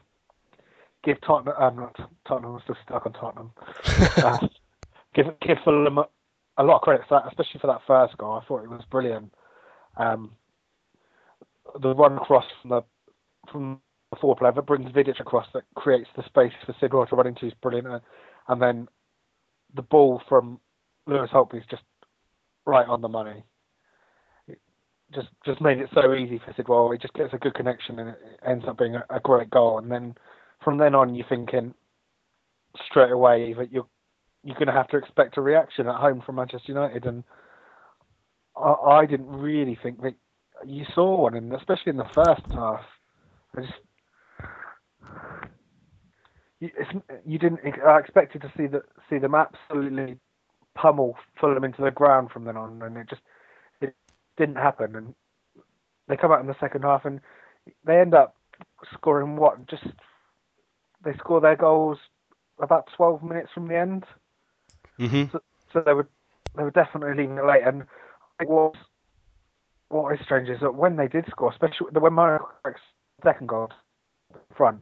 [1.04, 1.56] give Tottenham.
[1.60, 1.96] I'm not
[2.28, 2.56] Tottenham.
[2.56, 3.52] I'm still stuck on Tottenham.
[4.18, 4.48] uh,
[5.14, 6.08] give give Fulham a,
[6.58, 8.40] a lot of credit for that, especially for that first goal.
[8.42, 9.34] I thought it was brilliant.
[9.98, 10.32] Um,
[11.82, 12.82] the run across from the
[13.52, 13.82] from
[14.12, 17.28] the forward player that brings Vidic across that creates the space for Sidwell to run
[17.28, 18.00] into is brilliant, uh,
[18.48, 18.88] and then
[19.74, 20.60] the ball from
[21.08, 21.84] Lewis Holtby is just
[22.66, 23.44] right on the money.
[25.14, 26.88] Just just made it so easy for Sidwell.
[26.90, 29.50] Oh, it just gets a good connection and it ends up being a, a great
[29.50, 29.78] goal.
[29.78, 30.16] And then
[30.64, 31.74] from then on, you're thinking
[32.90, 33.88] straight away that you're
[34.44, 37.24] you're going to have to expect a reaction at home from Manchester United, and
[38.56, 40.16] I, I didn't really think that
[40.66, 42.82] you saw one, and especially in the first half.
[43.56, 43.74] I just
[46.60, 46.70] you,
[47.26, 47.60] you didn't.
[47.86, 50.18] I expected to see the see them absolutely
[50.76, 53.22] pummel Fulham into the ground from then on, and it just
[54.38, 54.96] didn't happen.
[54.96, 55.14] And
[56.08, 57.20] they come out in the second half, and
[57.86, 58.36] they end up
[58.94, 59.68] scoring what?
[59.68, 59.84] Just
[61.04, 61.98] they score their goals
[62.60, 64.04] about 12 minutes from the end.
[65.00, 65.26] Mm-hmm.
[65.32, 65.40] So,
[65.72, 66.08] so they were
[66.56, 67.64] they were definitely leaving it late.
[67.64, 67.84] And
[68.42, 68.76] it was
[69.90, 72.48] what is strange is that when they did score, especially when Mario
[73.24, 73.70] second goal
[74.56, 74.82] front,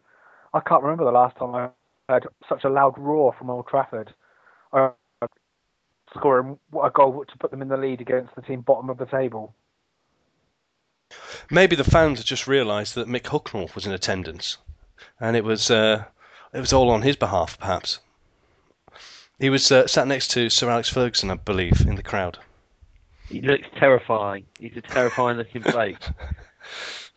[0.53, 1.69] I can't remember the last time I
[2.09, 4.13] heard such a loud roar from Old Trafford.
[4.73, 4.91] Uh,
[6.15, 9.05] scoring a goal to put them in the lead against the team bottom of the
[9.05, 9.53] table.
[11.51, 14.57] Maybe the fans had just realised that Mick Hucknall was in attendance,
[15.19, 16.05] and it was uh,
[16.53, 17.99] it was all on his behalf, perhaps.
[19.39, 22.39] He was uh, sat next to Sir Alex Ferguson, I believe, in the crowd.
[23.29, 24.45] He looks terrifying.
[24.59, 25.99] He's a terrifying looking bloke.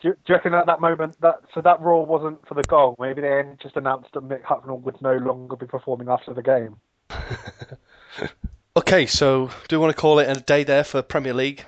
[0.00, 2.62] Do you, do you reckon at that moment that so that roar wasn't for the
[2.62, 2.96] goal?
[2.98, 6.76] Maybe they just announced that Mick Hucknall would no longer be performing after the game.
[8.76, 11.64] okay, so do we want to call it a day there for Premier League?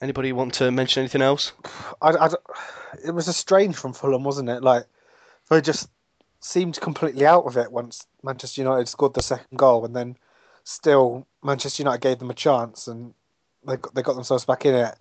[0.00, 1.52] Anybody want to mention anything else?
[2.00, 2.28] I, I,
[3.06, 4.62] it was a strange from Fulham, wasn't it?
[4.62, 4.84] Like
[5.50, 5.88] they just
[6.40, 10.16] seemed completely out of it once Manchester United scored the second goal, and then
[10.64, 13.12] still Manchester United gave them a chance, and
[13.66, 14.94] they got, they got themselves back in it.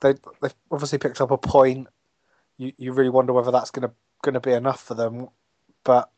[0.00, 1.88] They they obviously picked up a point.
[2.58, 5.28] You you really wonder whether that's gonna gonna be enough for them,
[5.84, 6.10] but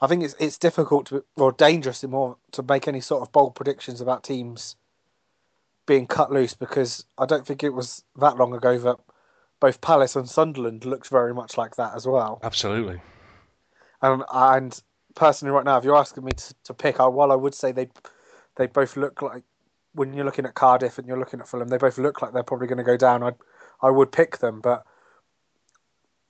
[0.00, 3.54] I think it's it's difficult to or dangerous more to make any sort of bold
[3.54, 4.76] predictions about teams
[5.86, 8.96] being cut loose because I don't think it was that long ago that
[9.60, 12.40] both Palace and Sunderland looked very much like that as well.
[12.42, 13.00] Absolutely.
[14.02, 14.78] Um, and
[15.14, 17.72] personally, right now, if you're asking me to, to pick, I, while I would say
[17.72, 17.88] they
[18.56, 19.44] they both look like
[19.94, 22.42] when you're looking at Cardiff and you're looking at Fulham, they both look like they're
[22.42, 23.22] probably going to go down.
[23.22, 23.32] I
[23.80, 24.84] I would pick them, but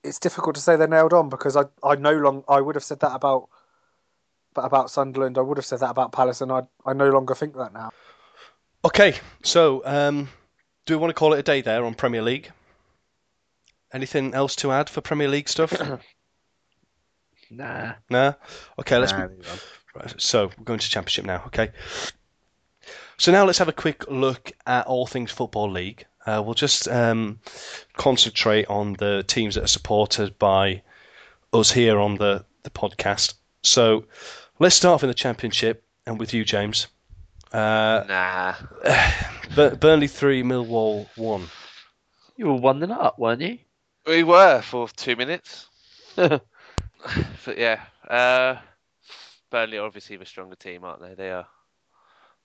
[0.05, 2.85] it's difficult to say they're nailed on because I I no long I would have
[2.85, 3.49] said that about
[4.64, 5.38] about Sunderland.
[5.38, 7.90] I would have said that about Palace, and I I no longer think that now.
[8.85, 10.29] Okay, so um,
[10.85, 12.51] do we want to call it a day there on Premier League?
[13.92, 15.73] Anything else to add for Premier League stuff?
[17.51, 17.95] nah.
[18.11, 18.35] Nah.
[18.79, 19.12] Okay, let's.
[19.12, 19.29] Nah,
[19.95, 21.42] right, so we're going to Championship now.
[21.47, 21.71] Okay.
[23.19, 26.05] So now let's have a quick look at all things Football League.
[26.27, 27.38] Uh, we'll just um,
[27.97, 30.83] concentrate on the teams that are supported by
[31.53, 33.35] us here on the, the podcast.
[33.62, 34.05] So
[34.59, 36.87] let's start off in the Championship and with you, James.
[37.53, 38.55] Uh, Nah.
[39.81, 41.49] Burnley 3, Millwall 1.
[42.37, 43.59] You were one and up, weren't you?
[44.07, 45.69] We were for two minutes.
[46.16, 46.42] but
[47.57, 48.57] yeah, uh,
[49.51, 51.14] Burnley are obviously the stronger team, aren't they?
[51.14, 51.47] They are.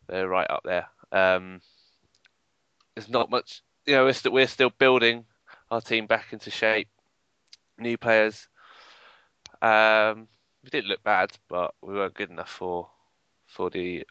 [0.07, 0.87] They're right up there.
[1.11, 1.61] Um,
[2.95, 3.61] there's not much.
[3.85, 5.25] You know, we're still we're still building
[5.69, 6.87] our team back into shape.
[7.77, 8.47] New players.
[9.61, 10.27] Um,
[10.63, 12.89] we didn't look bad, but we weren't good enough for
[13.47, 14.05] for the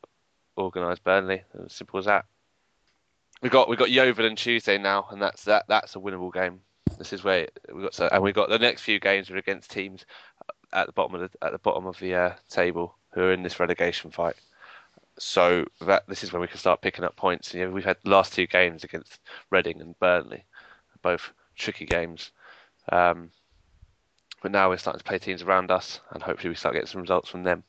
[0.56, 1.42] organised Burnley.
[1.64, 2.26] As simple as that.
[3.42, 5.64] We got we got Yeovil on Tuesday now, and that's that.
[5.68, 6.60] That's a winnable game.
[6.98, 9.70] This is where we got so, and we got the next few games are against
[9.70, 10.04] teams
[10.72, 13.42] at the bottom of the at the bottom of the uh, table who are in
[13.42, 14.36] this relegation fight.
[15.18, 17.54] So that this is when we can start picking up points.
[17.54, 19.18] You know, we've had the last two games against
[19.50, 20.44] Reading and Burnley,
[21.02, 22.32] both tricky games.
[22.90, 23.30] Um,
[24.42, 27.02] but now we're starting to play teams around us, and hopefully we start getting some
[27.02, 27.64] results from them.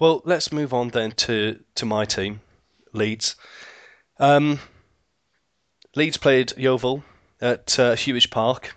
[0.00, 2.40] Well, let's move on then to, to my team,
[2.92, 3.36] Leeds.
[4.18, 4.60] Um,
[5.96, 7.02] Leeds played Yeovil
[7.40, 8.74] at uh, Huish Park.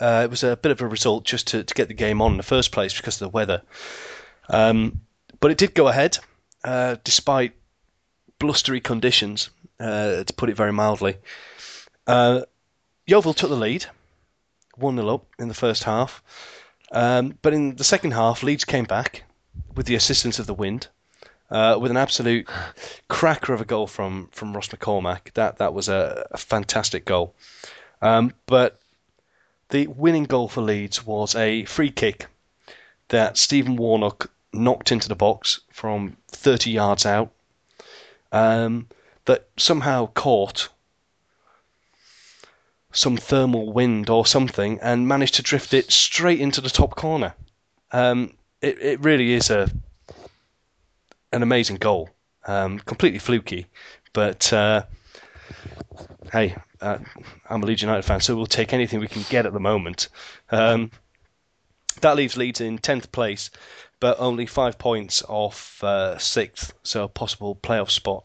[0.00, 2.32] Uh, it was a bit of a result just to, to get the game on
[2.32, 3.62] in the first place because of the weather.
[4.48, 5.00] Um,
[5.40, 6.18] but it did go ahead,
[6.64, 7.52] uh, despite
[8.38, 11.16] blustery conditions, uh, to put it very mildly.
[12.06, 12.42] Uh,
[13.06, 13.86] Yeovil took the lead,
[14.76, 16.22] 1 0 up in the first half.
[16.92, 19.24] Um, but in the second half, Leeds came back
[19.74, 20.88] with the assistance of the wind,
[21.50, 22.48] uh, with an absolute
[23.08, 25.32] cracker of a goal from, from Ross McCormack.
[25.34, 27.34] That that was a, a fantastic goal.
[28.02, 28.78] Um, but
[29.70, 32.26] the winning goal for Leeds was a free kick
[33.08, 37.30] that Stephen Warnock knocked into the box from 30 yards out.
[38.32, 38.88] Um,
[39.24, 40.68] that somehow caught
[42.92, 47.34] some thermal wind or something and managed to drift it straight into the top corner.
[47.90, 49.70] Um, it, it really is a
[51.32, 52.10] an amazing goal.
[52.46, 53.66] Um, completely fluky,
[54.12, 54.82] but uh,
[56.32, 56.98] hey, uh,
[57.48, 60.08] I'm a Leeds United fan, so we'll take anything we can get at the moment.
[60.50, 60.90] Um,
[62.00, 63.50] That leaves Leeds in 10th place,
[64.00, 68.24] but only five points off uh, sixth, so a possible playoff spot.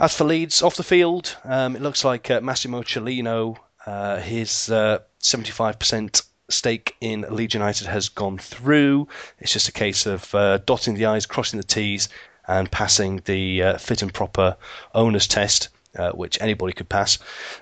[0.00, 4.70] As for Leeds off the field, um, it looks like uh, Massimo Cellino, uh, his
[4.70, 9.08] uh, 75% stake in Leeds United has gone through.
[9.40, 12.08] It's just a case of uh, dotting the I's, crossing the T's,
[12.46, 14.56] and passing the uh, fit and proper
[14.94, 17.18] owners test, uh, which anybody could pass.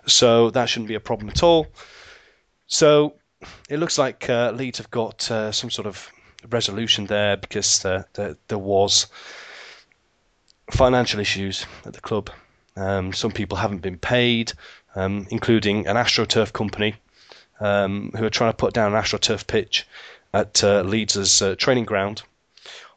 [0.06, 1.68] So that shouldn't be a problem at all.
[2.66, 3.14] So
[3.70, 6.10] it looks like Leeds have got some sort of
[6.50, 9.06] resolution there because there, there was
[10.70, 12.30] financial issues at the club.
[12.76, 14.52] Um, some people haven't been paid,
[14.94, 16.94] um, including an AstroTurf company
[17.60, 19.86] um, who are trying to put down an AstroTurf pitch
[20.34, 22.22] at uh, Leeds' uh, training ground,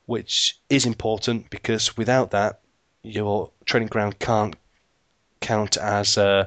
[0.06, 2.60] which is important because without that,
[3.04, 4.56] your training ground can't
[5.40, 6.46] count as uh,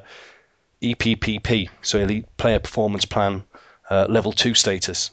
[0.81, 3.43] EPPP, so Elite Player Performance Plan
[3.89, 5.11] uh, Level 2 status.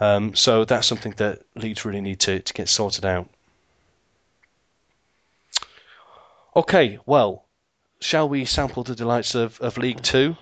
[0.00, 3.28] Um, so that's something that Leeds really need to, to get sorted out.
[6.54, 7.46] Okay, well,
[8.00, 10.36] shall we sample the delights of, of League Two?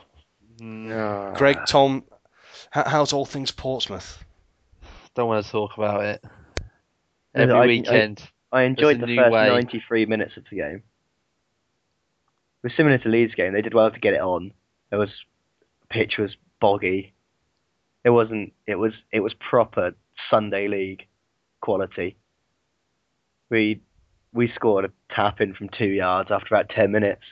[0.59, 1.33] No.
[1.37, 2.05] Greg, Tom,
[2.71, 4.23] how, how's all things Portsmouth?
[5.15, 6.25] Don't want to talk about it.
[7.35, 8.23] Every I- I- weekend.
[8.53, 9.49] I enjoyed the first way.
[9.49, 10.83] 93 minutes of the game.
[12.63, 13.53] It was similar to Leeds' game.
[13.53, 14.53] They did well to get it on.
[14.91, 15.11] It was
[15.89, 17.15] pitch was boggy.
[18.03, 18.53] It wasn't.
[18.67, 18.93] It was.
[19.13, 19.93] It was proper
[20.31, 21.07] Sunday league
[21.61, 22.17] quality.
[23.51, 23.83] We
[24.33, 27.23] we scored a tap in from two yards after about 10 minutes.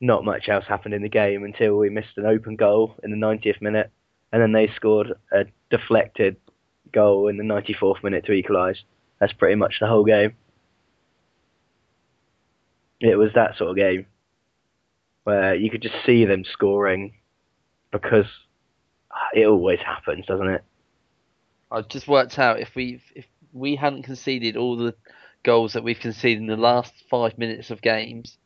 [0.00, 3.16] Not much else happened in the game until we missed an open goal in the
[3.16, 3.90] 90th minute,
[4.32, 6.36] and then they scored a deflected
[6.92, 8.82] goal in the 94th minute to equalise.
[9.20, 10.34] That's pretty much the whole game.
[13.00, 14.06] It was that sort of game
[15.24, 17.14] where you could just see them scoring
[17.90, 18.26] because
[19.34, 20.64] it always happens, doesn't it?
[21.70, 24.94] I've just worked out if we if we hadn't conceded all the
[25.42, 28.38] goals that we've conceded in the last five minutes of games,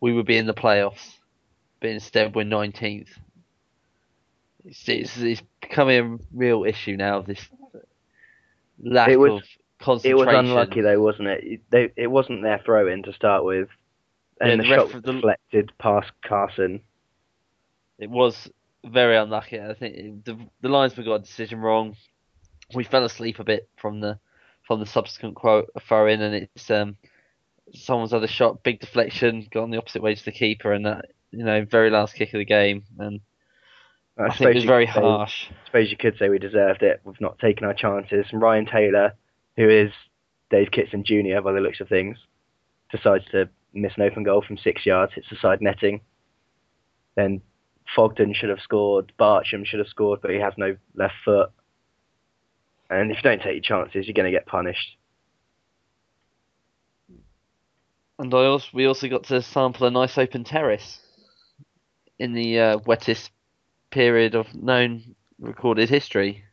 [0.00, 1.14] we would be in the playoffs.
[1.80, 3.08] But instead, we're 19th.
[4.64, 7.22] It's, it's, it's becoming a real issue now.
[7.22, 7.48] This
[8.82, 9.48] lack It was- of
[9.80, 10.18] concentration.
[10.20, 11.44] It was unlucky though, wasn't it?
[11.44, 13.68] It- They, it wasn't their throw in to start with,
[14.40, 16.80] and Yeah, the, the shot was the- deflected past Carson.
[17.98, 18.50] It was
[18.84, 19.60] very unlucky.
[19.60, 21.96] I think the the linesman got a decision wrong.
[22.74, 24.18] We fell asleep a bit from the
[24.70, 26.96] from the subsequent quote throw in, and it's um
[27.74, 31.42] someone's other shot, big deflection, gone the opposite way to the keeper, and that you
[31.42, 33.20] know very last kick of the game, and
[34.16, 35.48] I, think it was very say- harsh.
[35.50, 37.00] I suppose you could say we deserved it.
[37.02, 38.26] We've not taken our chances.
[38.30, 39.14] And Ryan Taylor,
[39.56, 39.90] who is
[40.50, 41.40] Dave Kitson Jr.
[41.42, 42.16] by the looks of things,
[42.92, 46.00] decides to miss an open goal from six yards, hits the side netting.
[47.16, 47.42] Then
[47.96, 51.50] Fogden should have scored, Barcham should have scored, but he has no left foot.
[52.90, 54.96] And if you don't take your chances, you're going to get punished.
[58.18, 61.00] And I also we also got to sample a nice open terrace
[62.18, 63.30] in the uh, wettest
[63.90, 66.44] period of known recorded history.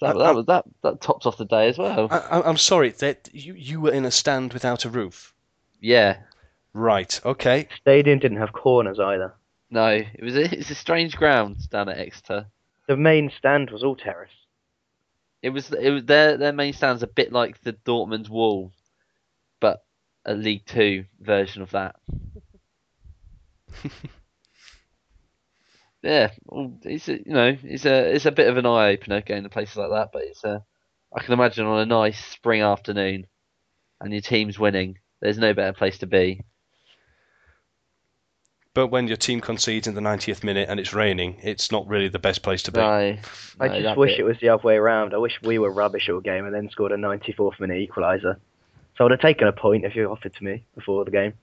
[0.00, 2.08] That, I- that I- was that that tops off the day as well.
[2.10, 5.34] I, I- I'm sorry that you, you were in a stand without a roof.
[5.80, 6.16] yeah.
[6.72, 7.20] Right.
[7.24, 7.66] Okay.
[7.80, 9.34] Stadium didn't have corners either.
[9.70, 12.46] No, it was a, it's a strange ground down at Exeter.
[12.86, 14.30] The main stand was all terrace.
[15.42, 18.72] It was it was their their main stand's a bit like the Dortmund wall,
[19.60, 19.84] but
[20.24, 21.96] a League Two version of that.
[26.02, 29.20] yeah, well, it's a, you know it's a it's a bit of an eye opener
[29.20, 30.64] going to places like that, but it's a
[31.14, 33.26] I can imagine on a nice spring afternoon,
[34.00, 34.98] and your team's winning.
[35.20, 36.42] There's no better place to be.
[38.80, 42.08] But when your team concedes in the 90th minute and it's raining, it's not really
[42.08, 42.80] the best place to be.
[42.80, 44.20] No, I no, just wish bit.
[44.20, 45.12] it was the other way around.
[45.12, 48.38] I wish we were rubbish all game and then scored a 94th minute equaliser.
[48.96, 51.34] So I'd have taken a point if you offered to me before the game.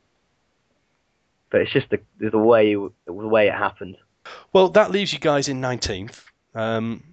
[1.52, 3.97] But it's just the the way the way it happened.
[4.52, 6.19] Well, that leaves you guys in 19th.
[6.56, 7.04] Um,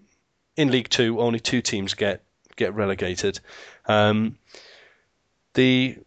[0.57, 2.23] in League Two, only two teams get
[2.57, 3.41] get relegated.
[3.85, 4.39] Um,
[5.53, 5.99] the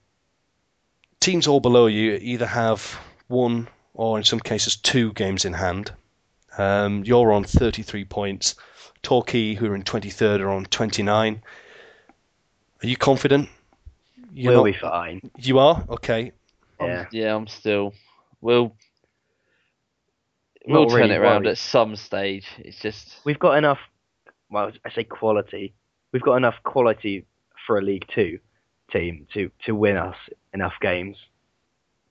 [1.19, 3.67] teams all below you either have one
[3.97, 5.91] or, in some cases, two games in hand.
[6.59, 8.53] Um, you're on 33 points.
[9.01, 11.41] Torquay, who are in 23rd, are on 29.
[12.83, 13.49] Are you confident?
[14.33, 15.31] You're we'll not- be fine.
[15.39, 16.31] You are okay.
[16.79, 17.05] I'm- Yeah.
[17.11, 17.93] yeah, I'm still.
[18.39, 18.75] We'll
[20.67, 21.51] we'll turn really it around worried.
[21.51, 22.45] at some stage.
[22.59, 23.79] It's just We've got enough.
[24.51, 25.73] Well, I say quality.
[26.11, 27.25] We've got enough quality
[27.65, 28.39] for a League Two
[28.91, 30.15] team to to win us
[30.53, 31.17] enough games.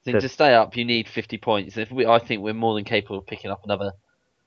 [0.06, 1.76] I think So- to stay up, you need 50 points.
[1.76, 3.92] If we, I think we're more than capable of picking up another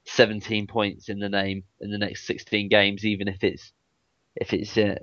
[0.05, 3.73] 17 points in the name in the next 16 games, even if it's
[4.37, 4.95] if it's uh,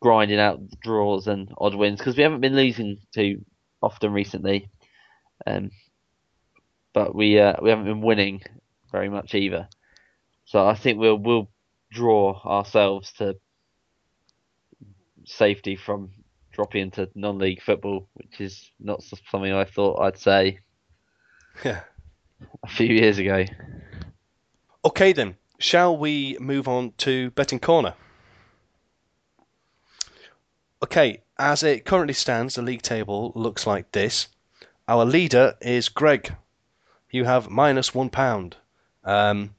[0.00, 3.44] grinding out draws and odd wins because we haven't been losing too
[3.80, 4.68] often recently.
[5.46, 5.70] Um,
[6.92, 8.42] but we uh, we haven't been winning
[8.90, 9.68] very much either.
[10.44, 11.50] So I think we'll we'll
[11.92, 13.36] draw ourselves to
[15.24, 16.10] safety from
[16.54, 20.60] dropping into non-league football, which is not something I thought I'd say
[21.64, 21.80] Yeah.
[22.62, 23.44] a few years ago.
[24.84, 27.94] Okay then, shall we move on to betting corner?
[30.82, 34.28] Okay, as it currently stands, the league table looks like this.
[34.86, 36.34] Our leader is Greg.
[37.10, 38.56] You have minus one pound.
[39.04, 39.54] Um,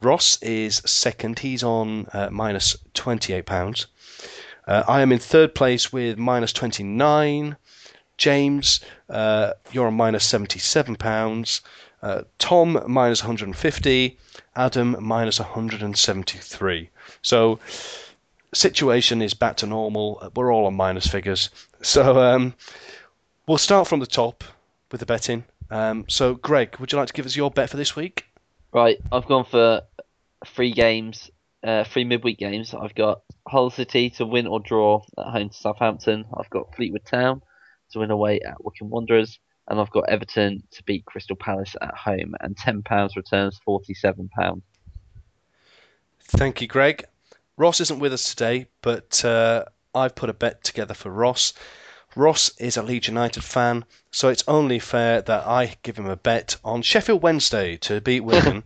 [0.00, 1.38] Ross is second.
[1.40, 3.86] He's on uh, minus twenty-eight pounds.
[4.66, 7.56] Uh, I am in third place with minus twenty-nine.
[8.16, 11.60] James, uh, you're on minus seventy-seven pounds.
[12.02, 14.18] Uh, Tom minus 150.
[14.56, 16.90] Adam minus 173.
[17.22, 17.58] So
[18.52, 20.30] situation is back to normal.
[20.36, 21.50] We're all on minus figures.
[21.82, 22.54] So um,
[23.46, 24.44] we'll start from the top
[24.92, 25.44] with the betting.
[25.70, 28.26] Um, so Greg, would you like to give us your bet for this week?
[28.72, 29.82] Right, I've gone for
[30.46, 31.30] three games,
[31.62, 32.74] uh, three midweek games.
[32.74, 36.24] I've got Hull City to win or draw at home to Southampton.
[36.36, 37.42] I've got Fleetwood Town
[37.92, 39.38] to win away at Wycombe Wanderers,
[39.68, 42.34] and I've got Everton to beat Crystal Palace at home.
[42.40, 44.62] And ten pounds returns forty-seven pounds.
[46.20, 47.04] Thank you, Greg.
[47.56, 49.64] Ross isn't with us today, but uh,
[49.94, 51.52] I've put a bet together for Ross.
[52.16, 56.16] Ross is a Leeds United fan, so it's only fair that I give him a
[56.16, 58.62] bet on Sheffield Wednesday to beat Wigan,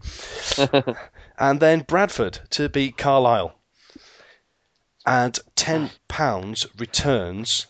[1.39, 3.58] and then Bradford to beat Carlisle.
[5.07, 7.67] And ten pounds returns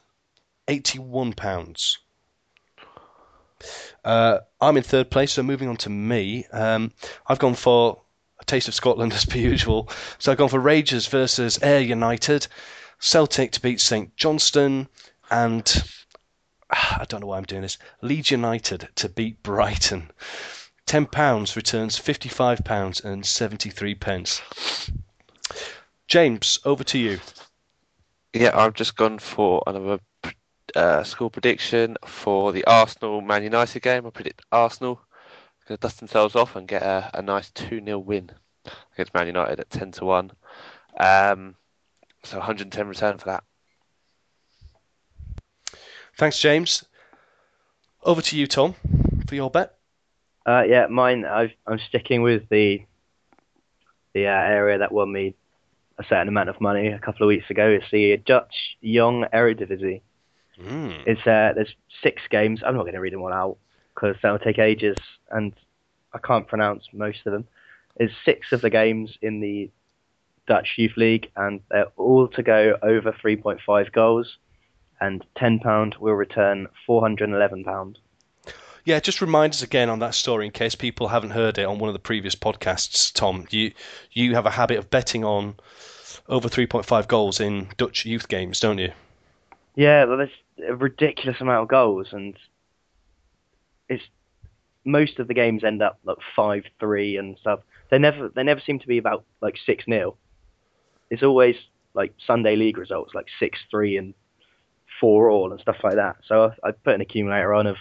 [0.67, 1.99] eighty-one pounds.
[4.05, 6.47] Uh, I'm in third place, so moving on to me.
[6.53, 6.93] Um,
[7.27, 8.03] I've gone for
[8.41, 9.89] a taste of Scotland as per usual.
[10.19, 12.47] So I've gone for Rangers versus Ayr United,
[12.99, 14.89] Celtic to beat St Johnstone,
[15.31, 15.83] and
[16.71, 17.79] I don't know why I'm doing this.
[18.01, 20.11] Leeds United to beat Brighton.
[20.87, 24.41] Ten pounds returns fifty-five pounds and seventy-three pence.
[26.09, 27.21] James, over to you.
[28.33, 30.01] Yeah, I've just gone for another
[30.75, 34.07] uh, score prediction for the Arsenal Man United game.
[34.07, 35.01] I predict Arsenal
[35.69, 38.31] going to dust themselves off and get a, a nice 2 0 win
[38.95, 40.33] against Man United at 10 to 1.
[40.99, 41.55] Um,
[42.25, 43.45] so 110 return for that.
[46.17, 46.85] Thanks, James.
[48.03, 48.75] Over to you, Tom,
[49.27, 49.75] for your bet.
[50.47, 51.25] Uh, yeah, mine.
[51.27, 52.83] I've, I'm sticking with the
[54.15, 55.35] the uh, area that won me
[55.99, 57.69] a certain amount of money a couple of weeks ago.
[57.69, 60.03] It's the Dutch Young Eredivisie.
[60.61, 61.03] Mm.
[61.07, 62.61] It's uh, there's six games.
[62.65, 63.59] I'm not going to read them all out
[63.95, 64.97] because that'll take ages,
[65.31, 65.53] and
[66.13, 67.47] I can't pronounce most of them.
[67.97, 69.71] There's six of the games in the
[70.47, 74.37] Dutch Youth League, and they're all to go over 3.5 goals.
[75.01, 77.99] And ten pound will return 411 pound.
[78.89, 81.79] Yeah, just remind us again on that story in case people haven't heard it on
[81.79, 83.13] one of the previous podcasts.
[83.13, 83.73] Tom, you
[84.13, 85.57] you have a habit of betting on
[86.27, 88.91] over 3.5 goals in Dutch youth games, don't you?
[89.75, 90.31] Yeah, well, there's
[90.67, 92.35] a ridiculous amount of goals, and
[93.91, 94.05] it's
[94.87, 97.61] most of the games end up like five three and stuff.
[97.91, 100.17] They never they never seem to be about like six 0
[101.11, 101.57] It's always
[101.93, 104.15] like Sunday league results like six three and
[104.99, 106.17] four all and stuff like that.
[106.27, 107.77] So I, I put an accumulator on of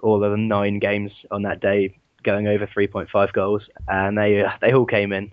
[0.00, 4.50] all of the nine games on that day going over 3.5 goals, and they uh,
[4.60, 5.30] they all came in,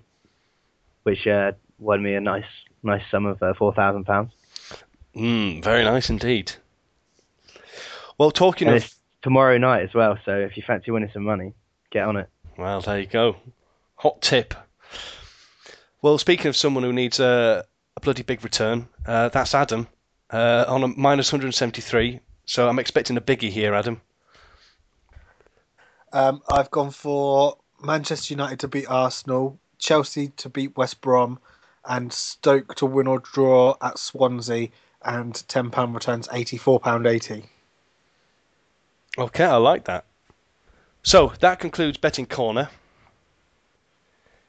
[1.03, 2.45] which uh, won me a nice
[2.83, 4.31] nice sum of uh, four thousand pounds.
[5.15, 6.51] Mm, very nice indeed.
[8.17, 10.17] Well, talking And of it's tomorrow night as well.
[10.25, 11.53] So if you fancy winning some money,
[11.91, 12.29] get on it.
[12.57, 13.35] Well, there you go.
[13.95, 14.53] Hot tip.
[16.01, 17.65] Well, speaking of someone who needs a,
[17.97, 19.87] a bloody big return, uh, that's Adam
[20.29, 22.19] uh, on a minus 173.
[22.45, 23.99] So I'm expecting a biggie here, Adam.
[26.15, 31.39] Um, I've gone for Manchester United to beat Arsenal, Chelsea to beat West Brom,
[31.83, 34.69] and Stoke to win or draw at Swansea.
[35.03, 37.43] And ten pound returns eighty four pound eighty.
[39.17, 40.05] Okay, I like that.
[41.03, 42.69] So that concludes betting corner.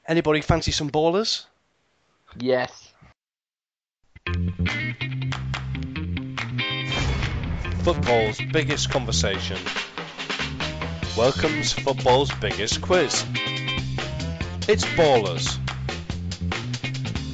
[0.07, 1.47] Anybody fancy some ballers?
[2.39, 2.93] Yes.
[7.83, 9.59] Football's biggest conversation.
[11.17, 13.25] Welcomes football's biggest quiz.
[14.69, 15.59] It's Ballers.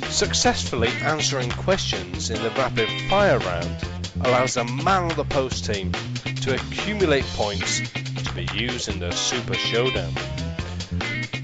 [0.04, 3.76] Successfully answering questions in the rapid fire round
[4.20, 5.90] allows a man on the post team
[6.42, 10.12] to accumulate points to be used in the Super Showdown.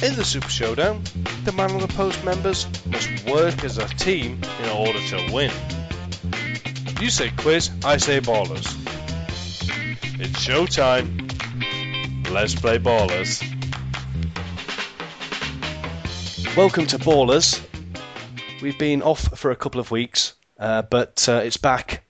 [0.00, 1.02] In the Super Showdown,
[1.42, 5.50] the Man on the Post members must work as a team in order to win.
[7.00, 8.76] You say quiz, I say ballers.
[10.20, 11.17] It's showtime.
[12.30, 13.42] Let's play ballers.
[16.54, 17.64] Welcome to Ballers.
[18.60, 22.04] We've been off for a couple of weeks, uh, but uh, it's back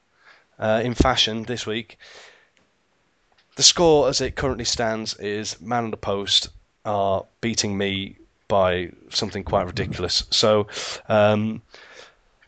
[0.59, 1.99] uh, in fashion this week.
[3.55, 6.49] The score, as it currently stands, is Man on the Post
[6.85, 8.17] are beating me
[8.49, 10.25] by something quite ridiculous.
[10.31, 10.67] So
[11.09, 11.63] um,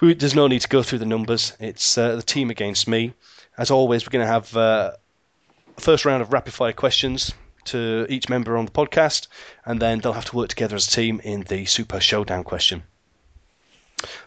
[0.01, 1.53] we, there's no need to go through the numbers.
[1.61, 3.15] It's uh, the team against me.
[3.57, 4.93] As always, we're going to have uh,
[5.77, 7.33] first round of rapid fire questions
[7.67, 9.29] to each member on the podcast,
[9.65, 12.83] and then they'll have to work together as a team in the Super Showdown question.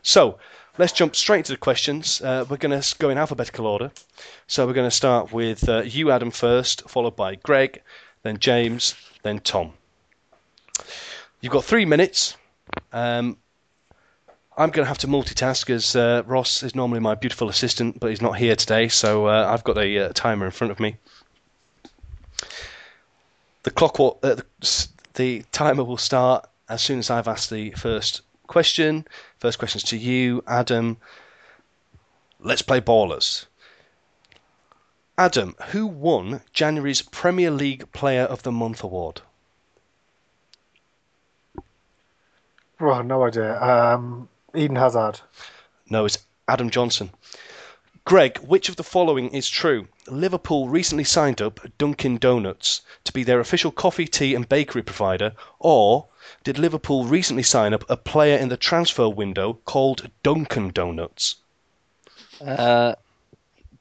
[0.01, 0.37] So
[0.77, 2.21] let's jump straight to the questions.
[2.21, 3.91] Uh, we're going to go in alphabetical order.
[4.47, 7.81] So we're going to start with uh, you, Adam, first, followed by Greg,
[8.23, 9.73] then James, then Tom.
[11.41, 12.37] You've got three minutes.
[12.91, 13.37] Um,
[14.55, 18.11] I'm going to have to multitask as uh, Ross is normally my beautiful assistant, but
[18.11, 20.97] he's not here today, so uh, I've got a uh, timer in front of me.
[23.63, 27.71] The clock, will, uh, the, the timer will start as soon as I've asked the
[27.71, 29.05] first question.
[29.39, 30.97] First question's to you, Adam.
[32.39, 33.45] Let's play ballers.
[35.17, 39.21] Adam, who won January's Premier League Player of the Month award?
[42.81, 43.61] Oh, no idea.
[43.61, 45.21] Um, Eden Hazard.
[45.89, 47.11] No, it's Adam Johnson.
[48.05, 49.87] Greg, which of the following is true?
[50.07, 55.33] Liverpool recently signed up Dunkin' Donuts to be their official coffee, tea, and bakery provider,
[55.59, 56.07] or
[56.43, 61.37] did Liverpool recently sign up a player in the transfer window called Dunkin' Donuts?
[62.41, 62.95] Uh,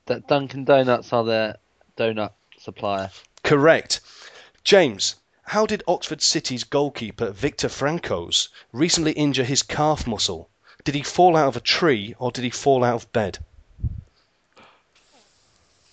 [0.07, 1.57] that Dunkin' Donuts are their
[1.97, 3.11] donut supplier.
[3.43, 4.01] Correct.
[4.63, 5.17] James,
[5.47, 10.49] how did Oxford City's goalkeeper Victor Francos recently injure his calf muscle?
[10.85, 13.39] Did he fall out of a tree or did he fall out of bed?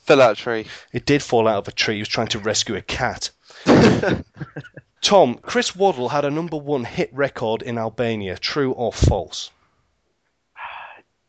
[0.10, 0.66] Fill out of a tree.
[0.91, 1.93] It did fall out of a tree.
[1.93, 3.30] He was trying to rescue a cat.
[5.03, 8.36] Tom, Chris Waddle had a number one hit record in Albania.
[8.36, 9.51] True or false?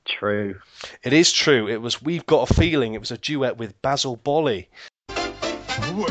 [0.06, 0.60] True.
[1.02, 1.68] It is true.
[1.68, 2.94] It was We've Got a Feeling.
[2.94, 4.70] It was a duet with Basile Boli.
[5.10, 6.06] Hell,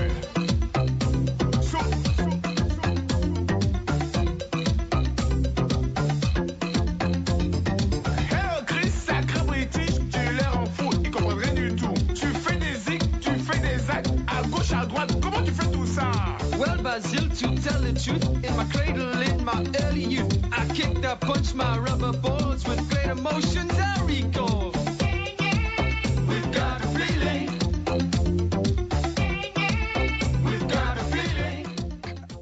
[17.12, 21.16] Basil, to tell the truth, in my cradle in my early youth, I kicked, I
[21.16, 24.74] punched my rubber balls with great emotions I recall.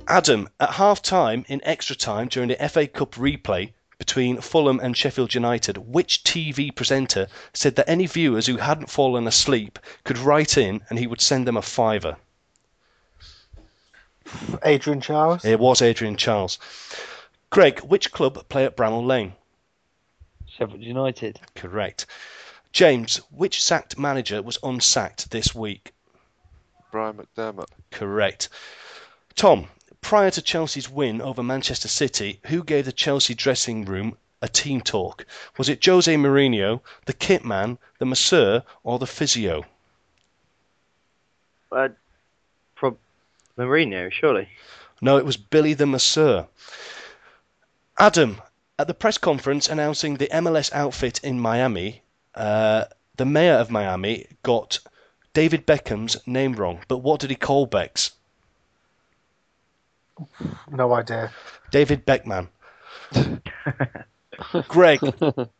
[0.09, 4.97] Adam, at half time in extra time during the FA Cup replay between Fulham and
[4.97, 10.57] Sheffield United, which TV presenter said that any viewers who hadn't fallen asleep could write
[10.57, 12.18] in and he would send them a fiver?
[14.63, 15.45] Adrian Chiles.
[15.45, 16.59] It was Adrian Chiles.
[17.49, 19.34] Greg, which club play at Bramall Lane?
[20.45, 21.39] Sheffield United.
[21.55, 22.05] Correct.
[22.71, 25.93] James, which sacked manager was unsacked this week?
[26.91, 27.69] Brian McDermott.
[27.91, 28.49] Correct.
[29.36, 29.67] Tom,
[30.01, 34.82] prior to Chelsea's win over Manchester City, who gave the Chelsea dressing room a team
[34.82, 35.25] talk?
[35.57, 39.65] Was it Jose Mourinho, the kit man, the masseur, or the physio?
[41.71, 41.95] Uh, pro-
[43.58, 44.49] Mourinho, surely.
[45.01, 46.47] No, it was Billy the masseur.
[47.99, 48.41] Adam,
[48.80, 52.01] at the press conference announcing the MLS outfit in Miami,
[52.36, 52.86] uh,
[53.16, 54.80] the mayor of Miami got
[55.34, 58.12] David Beckham's name wrong, but what did he call Beck's?
[60.72, 61.32] No idea.
[61.72, 62.49] David Beckman.
[64.68, 64.99] Greg,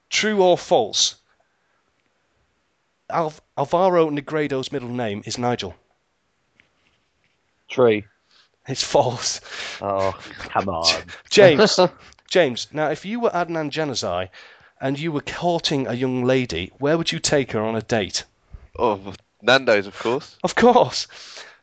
[0.10, 1.16] true or false?
[3.10, 5.76] Al- Alvaro Negredo's middle name is Nigel.
[7.70, 8.03] True.
[8.68, 9.41] It's false.
[9.82, 11.03] Oh, Come on.
[11.30, 11.80] James,
[12.30, 12.68] James.
[12.72, 14.30] Now, if you were Adnan Januzaj
[14.82, 18.26] and you were courting a young lady, where would you take her on a date?
[18.78, 20.38] Oh, Nando's, of course.
[20.43, 21.07] Of course.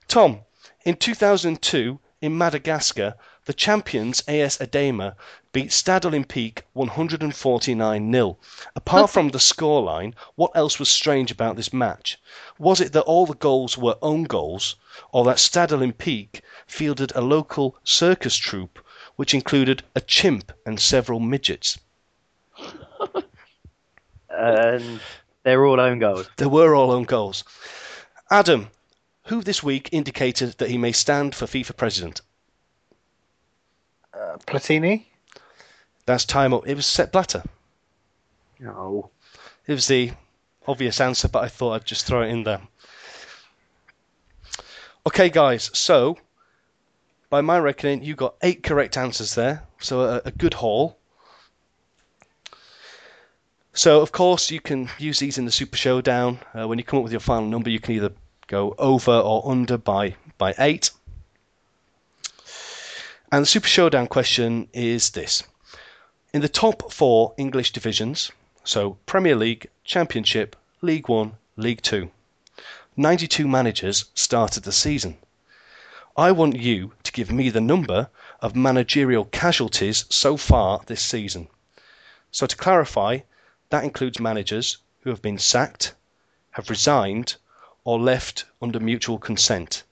[0.09, 0.40] Tom,
[0.84, 3.14] in 2002, in Madagascar,
[3.47, 5.14] the champions AS Adema
[5.53, 8.38] beat Stade Olympique 149 0.
[8.74, 12.18] Apart from the scoreline, what else was strange about this match?
[12.59, 14.76] Was it that all the goals were own goals,
[15.12, 18.78] or that Stade Olympique fielded a local circus troupe
[19.16, 21.78] which included a chimp and several midgets?
[24.30, 25.01] And
[25.42, 26.30] they're all own goals.
[26.38, 27.45] They were all own goals.
[28.30, 28.70] Adam,
[29.26, 32.20] who this week indicated that he may stand for FIFA president?
[34.14, 35.06] Uh, Platini.
[36.06, 36.66] That's time up.
[36.66, 37.42] It was Sepp Blatter.
[38.60, 39.10] No.
[39.66, 40.12] It was the
[40.66, 42.60] obvious answer, but I thought I'd just throw it in there.
[45.06, 46.16] Okay, guys, so
[47.28, 50.96] by my reckoning, you got eight correct answers there, so a, a good haul.
[53.72, 56.38] So, of course, you can use these in the Super Showdown.
[56.54, 58.12] Uh, when you come up with your final number, you can either
[58.46, 60.90] go over or under by, by eight.
[63.35, 65.43] And the Super Showdown question is this
[66.32, 68.30] In the top four English divisions,
[68.62, 72.12] so Premier League, Championship, League One, League Two,
[72.97, 75.18] 92 managers started the season.
[76.16, 78.09] I want you to give me the number
[78.41, 81.49] of managerial casualties so far this season.
[82.30, 83.22] So, to clarify,
[83.70, 85.97] that includes managers who have been sacked,
[86.53, 87.35] have resigned,
[87.82, 89.82] or left under mutual consent.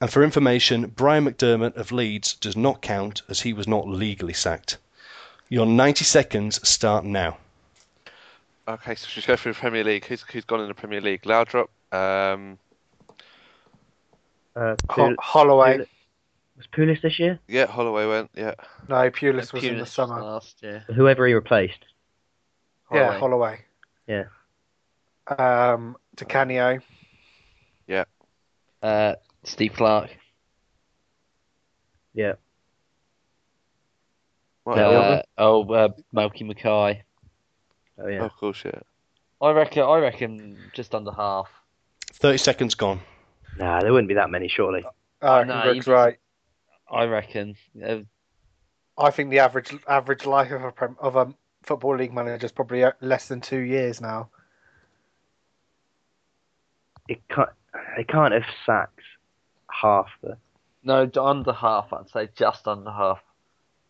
[0.00, 4.32] And for information, Brian McDermott of Leeds does not count as he was not legally
[4.32, 4.78] sacked.
[5.50, 7.36] Your 90 seconds start now.
[8.66, 10.04] Okay, so should we go through the Premier League?
[10.06, 11.22] Who's who's gone in the Premier League?
[11.22, 12.58] Laudrup, um,
[14.56, 15.78] Uh, Ho- Pul- Holloway.
[15.78, 15.88] Pulis-
[16.56, 17.38] was Pulis this year?
[17.48, 18.54] yeah, Holloway went, yeah.
[18.88, 20.20] No, Pulis was in the summer.
[20.20, 20.84] last year.
[20.94, 21.84] Whoever he replaced.
[22.92, 23.64] Yeah, Holloway.
[24.06, 24.24] Holloway.
[25.38, 25.72] Yeah.
[25.72, 26.80] Um, Di Canio.
[28.82, 30.10] Uh, Steve Clarke.
[32.14, 32.34] Yeah.
[34.64, 34.84] What Yeah.
[34.84, 37.02] Uh, oh, uh, Malky Mackay.
[37.98, 38.24] Oh Oh, yeah.
[38.24, 38.80] of course, yeah.
[39.42, 39.82] I reckon.
[39.82, 41.48] I reckon just under half.
[42.14, 43.00] 30 seconds gone.
[43.58, 44.84] Nah, there wouldn't be that many, surely.
[45.22, 46.18] Oh, no, Greg's you- right.
[46.90, 47.56] I reckon.
[47.84, 47.98] Uh,
[48.98, 51.32] I think the average average life of a prem, of a
[51.62, 54.28] football league manager is probably uh, less than two years now.
[57.08, 57.48] It can't.
[57.96, 59.00] They can't have sacked
[59.80, 60.36] half the.
[60.82, 61.92] no, under half.
[61.92, 63.20] I'd say just under half.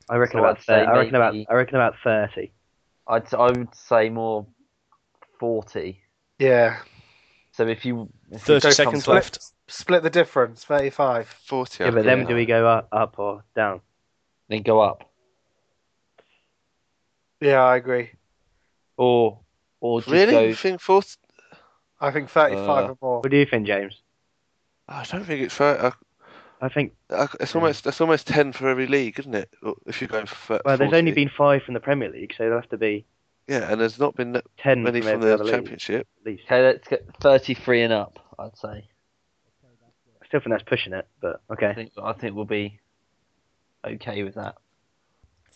[0.09, 0.59] I reckon So about.
[0.59, 1.35] I'd say thir- I reckon about.
[1.49, 2.53] I reckon about thirty.
[3.07, 4.47] I'd I would say more
[5.39, 6.01] forty.
[6.39, 6.79] Yeah.
[7.53, 9.39] So if you if 30 you seconds split- left.
[9.69, 11.29] Split the difference, thirty-five.
[11.47, 11.85] 40.
[11.85, 12.29] Yeah, but then think.
[12.31, 13.81] do we go up, up or down?
[14.49, 15.09] then go up,
[17.41, 18.11] Yeah, I agree.
[18.97, 19.39] or
[19.81, 20.33] or just Really?
[20.33, 20.41] go.
[20.41, 21.09] You think 40?
[22.01, 23.21] I think thirty-five Uh, or more.
[23.21, 24.03] What do you think, James?
[24.91, 25.87] I don't think it's fair.
[25.87, 25.93] I,
[26.61, 26.93] I think.
[27.11, 29.51] I, it's almost that's almost 10 for every league, isn't it?
[29.87, 32.43] If you're going for thir- Well, there's only been five from the Premier League, so
[32.45, 33.07] there'll have to be
[33.47, 36.07] Yeah, and there's not been ten many from from the other league, Championship.
[36.21, 36.43] at least.
[36.47, 38.19] Okay, let's get thirty-three and up.
[38.39, 38.89] I'd say.
[40.23, 41.73] I still think that's pushing it, but I okay.
[41.75, 42.79] think I think we'll be
[43.85, 44.57] okay with that.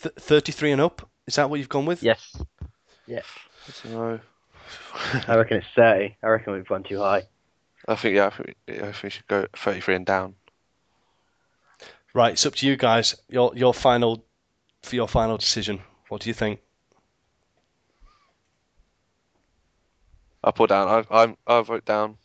[0.03, 1.09] Th- 33 and up.
[1.27, 2.03] Is that what you've gone with?
[2.03, 2.37] Yes.
[3.09, 3.23] I
[3.83, 4.21] don't know.
[5.29, 6.17] I reckon it's thirty.
[6.23, 7.23] I reckon we've gone too high.
[7.87, 10.35] I think yeah, I think, I think we should go 33 and down.
[12.15, 13.15] Right, it's up to you guys.
[13.29, 14.25] Your your final
[14.83, 15.81] for your final decision.
[16.09, 16.61] What do you think?
[20.43, 21.05] Up or down?
[21.11, 22.17] I I'm I vote down.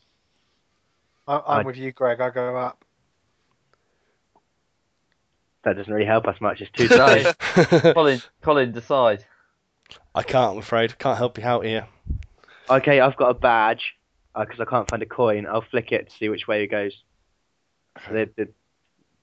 [1.28, 2.20] I, I'm I- with you, Greg.
[2.22, 2.84] I go up.
[5.64, 6.62] That doesn't really help us much.
[6.62, 6.98] It's too No.
[6.98, 7.36] tight.
[7.94, 9.26] Colin, Colin, decide.
[10.16, 10.98] I can't, I'm afraid.
[11.00, 11.86] Can't help you out here.
[12.70, 13.96] okay, I've got a badge
[14.36, 15.48] Uh, because I can't find a coin.
[15.48, 16.94] I'll flick it to see which way it goes.
[18.10, 18.48] The, the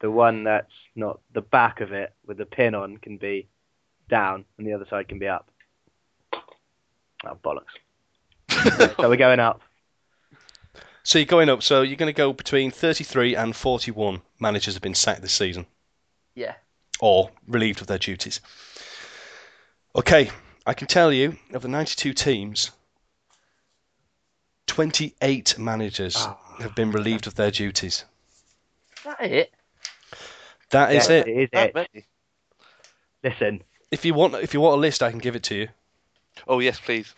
[0.01, 3.49] the one that's not the back of it with the pin on can be
[4.11, 5.49] down, and the other side can be up.
[6.35, 7.73] Oh bollocks!
[8.97, 9.63] so we're going up.
[11.03, 11.63] So you're going up.
[11.63, 15.67] So you're going to go between 33 and 41 managers have been sacked this season
[16.35, 16.55] Yeah.
[17.01, 18.41] or relieved of their duties.
[19.95, 20.31] Okay,
[20.67, 22.73] I can tell you of the 92 teams,
[24.67, 26.37] 28 managers Oh.
[26.61, 28.05] have been relieved of their duties.
[28.97, 29.55] Is that it?
[30.71, 31.29] That is Yeah, it.
[31.29, 32.05] It is That it.
[33.23, 35.69] Listen, If you want, if you want a list, I can give it to you.
[36.49, 37.15] Oh yes, please.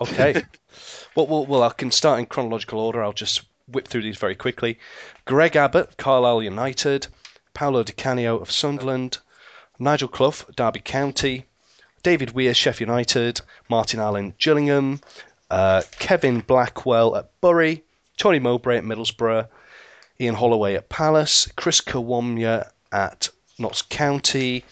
[0.00, 0.42] Okay.
[1.16, 3.02] well, well, well, I can start in chronological order.
[3.02, 4.78] I'll just whip through these very quickly.
[5.24, 7.08] Greg Abbott, Carlisle United.
[7.54, 9.18] Paolo Di Canio of Sunderland.
[9.78, 11.46] Nigel Clough, Derby County.
[12.02, 13.40] David Weir, Sheffield United.
[13.68, 15.00] Martin Allen, Gillingham.
[15.50, 17.84] Uh, Kevin Blackwell at Bury.
[18.16, 19.48] Tony Mowbray at Middlesbrough.
[20.20, 21.48] Ian Holloway at Palace.
[21.56, 23.28] Chris Kiwomya at
[23.58, 24.64] Notts County.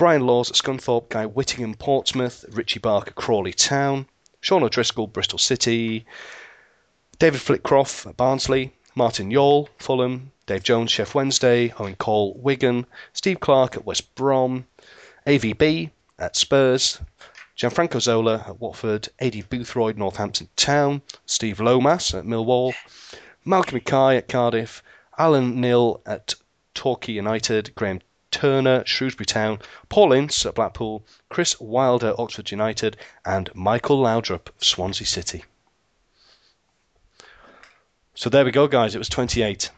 [0.00, 4.06] Brian Laws at Scunthorpe, Guy Whittingham, Portsmouth, Richie Barker, Crawley Town,
[4.40, 6.06] Sean O'Driscoll, Bristol City,
[7.18, 13.40] David Flitcroft at Barnsley, Martin Jol, Fulham, Dave Jones, Sheff Wednesday, Owen Coyle, Wigan, Steve
[13.40, 14.64] Clarke at West Brom,
[15.26, 16.98] AVB at Spurs,
[17.60, 22.72] Gianfranco Zola at Watford, Eddie Boothroyd, Northampton Town, Steve Lomas at Millwall,
[23.44, 24.82] Malcolm Mackay at Cardiff,
[25.18, 26.34] Alan Knill at
[26.72, 28.00] Torquay United, Graham
[28.30, 29.58] Turner, Shrewsbury Town,
[29.90, 32.96] Paul Ince at Blackpool, Chris Wilder, Oxford United,
[33.26, 35.44] and Michael Laudrup, Swansea City.
[38.14, 38.94] So there we go, guys.
[38.94, 39.70] It was 28.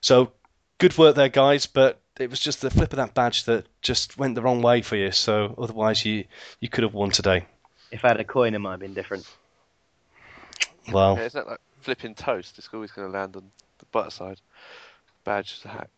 [0.00, 0.32] So
[0.78, 1.66] good work there, guys.
[1.66, 4.82] But it was just the flip of that badge that just went the wrong way
[4.82, 5.10] for you.
[5.10, 6.24] So otherwise, you
[6.60, 7.46] you could have won today.
[7.90, 9.26] If I had a coin, it might have been different.
[10.92, 12.58] Well, Yeah, isn't that like flipping toast?
[12.58, 14.40] It's always going to land on the butter side.
[15.24, 15.88] Badge is a hack.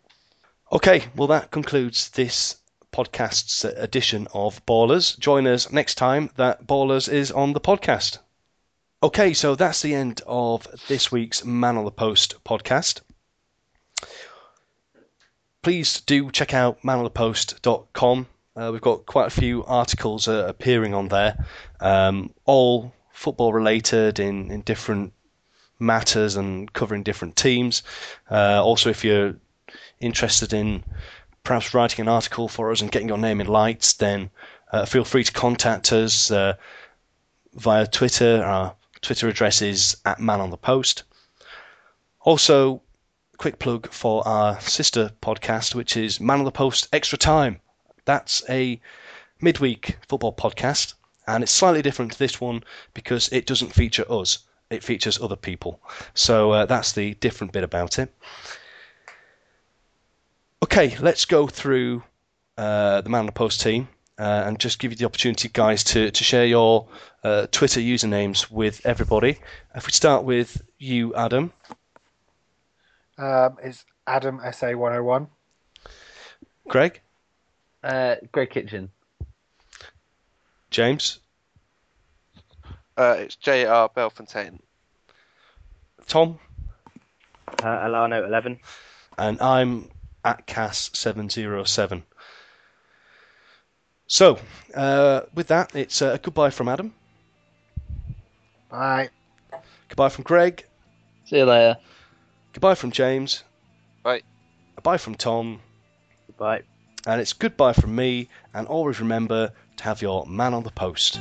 [0.72, 2.56] Okay, well, that concludes this
[2.92, 5.18] podcast's edition of Ballers.
[5.18, 8.18] Join us next time that Ballers is on the podcast.
[9.02, 13.00] Okay, so that's the end of this week's Man on the Post podcast.
[15.66, 18.28] Please do check out manonthepost.com.
[18.54, 21.44] Uh, we've got quite a few articles uh, appearing on there,
[21.80, 25.12] um, all football related in, in different
[25.80, 27.82] matters and covering different teams.
[28.30, 29.34] Uh, also, if you're
[29.98, 30.84] interested in
[31.42, 34.30] perhaps writing an article for us and getting your name in lights, then
[34.70, 36.54] uh, feel free to contact us uh,
[37.54, 38.40] via Twitter.
[38.40, 41.02] Our Twitter address is at Man on the Post.
[42.20, 42.82] Also,
[43.36, 47.60] quick plug for our sister podcast, which is Man on the Post Extra Time.
[48.04, 48.80] That's a
[49.40, 50.94] midweek football podcast,
[51.26, 52.62] and it's slightly different to this one
[52.94, 54.38] because it doesn't feature us.
[54.70, 55.80] It features other people.
[56.14, 58.12] So uh, that's the different bit about it.
[60.62, 62.02] Okay, let's go through
[62.56, 65.84] uh, the Man on the Post team uh, and just give you the opportunity, guys,
[65.84, 66.88] to, to share your
[67.22, 69.38] uh, Twitter usernames with everybody.
[69.74, 71.52] If we start with you, Adam,
[73.18, 75.28] Um, it's Adam SA 101.
[76.68, 77.00] Greg,
[77.82, 78.90] Uh, Greg Kitchen.
[80.70, 81.20] James,
[82.98, 83.88] Uh, it's J.R.
[83.90, 84.58] Belfontaine.
[86.08, 86.38] Tom,
[87.62, 88.58] Uh, Alano 11.
[89.18, 89.90] and I'm
[90.24, 92.02] at Cass707.
[94.08, 94.38] So,
[94.74, 96.94] uh, with that, it's uh, a goodbye from Adam,
[98.70, 99.10] Bye.
[99.88, 100.64] goodbye from Greg,
[101.24, 101.76] See you later.
[102.56, 103.44] Goodbye from James,
[104.02, 104.22] Bye.
[104.76, 105.60] goodbye from Tom,
[106.26, 106.62] Goodbye.
[107.06, 108.30] and it's goodbye from me.
[108.54, 111.20] And always remember to have your man on the post.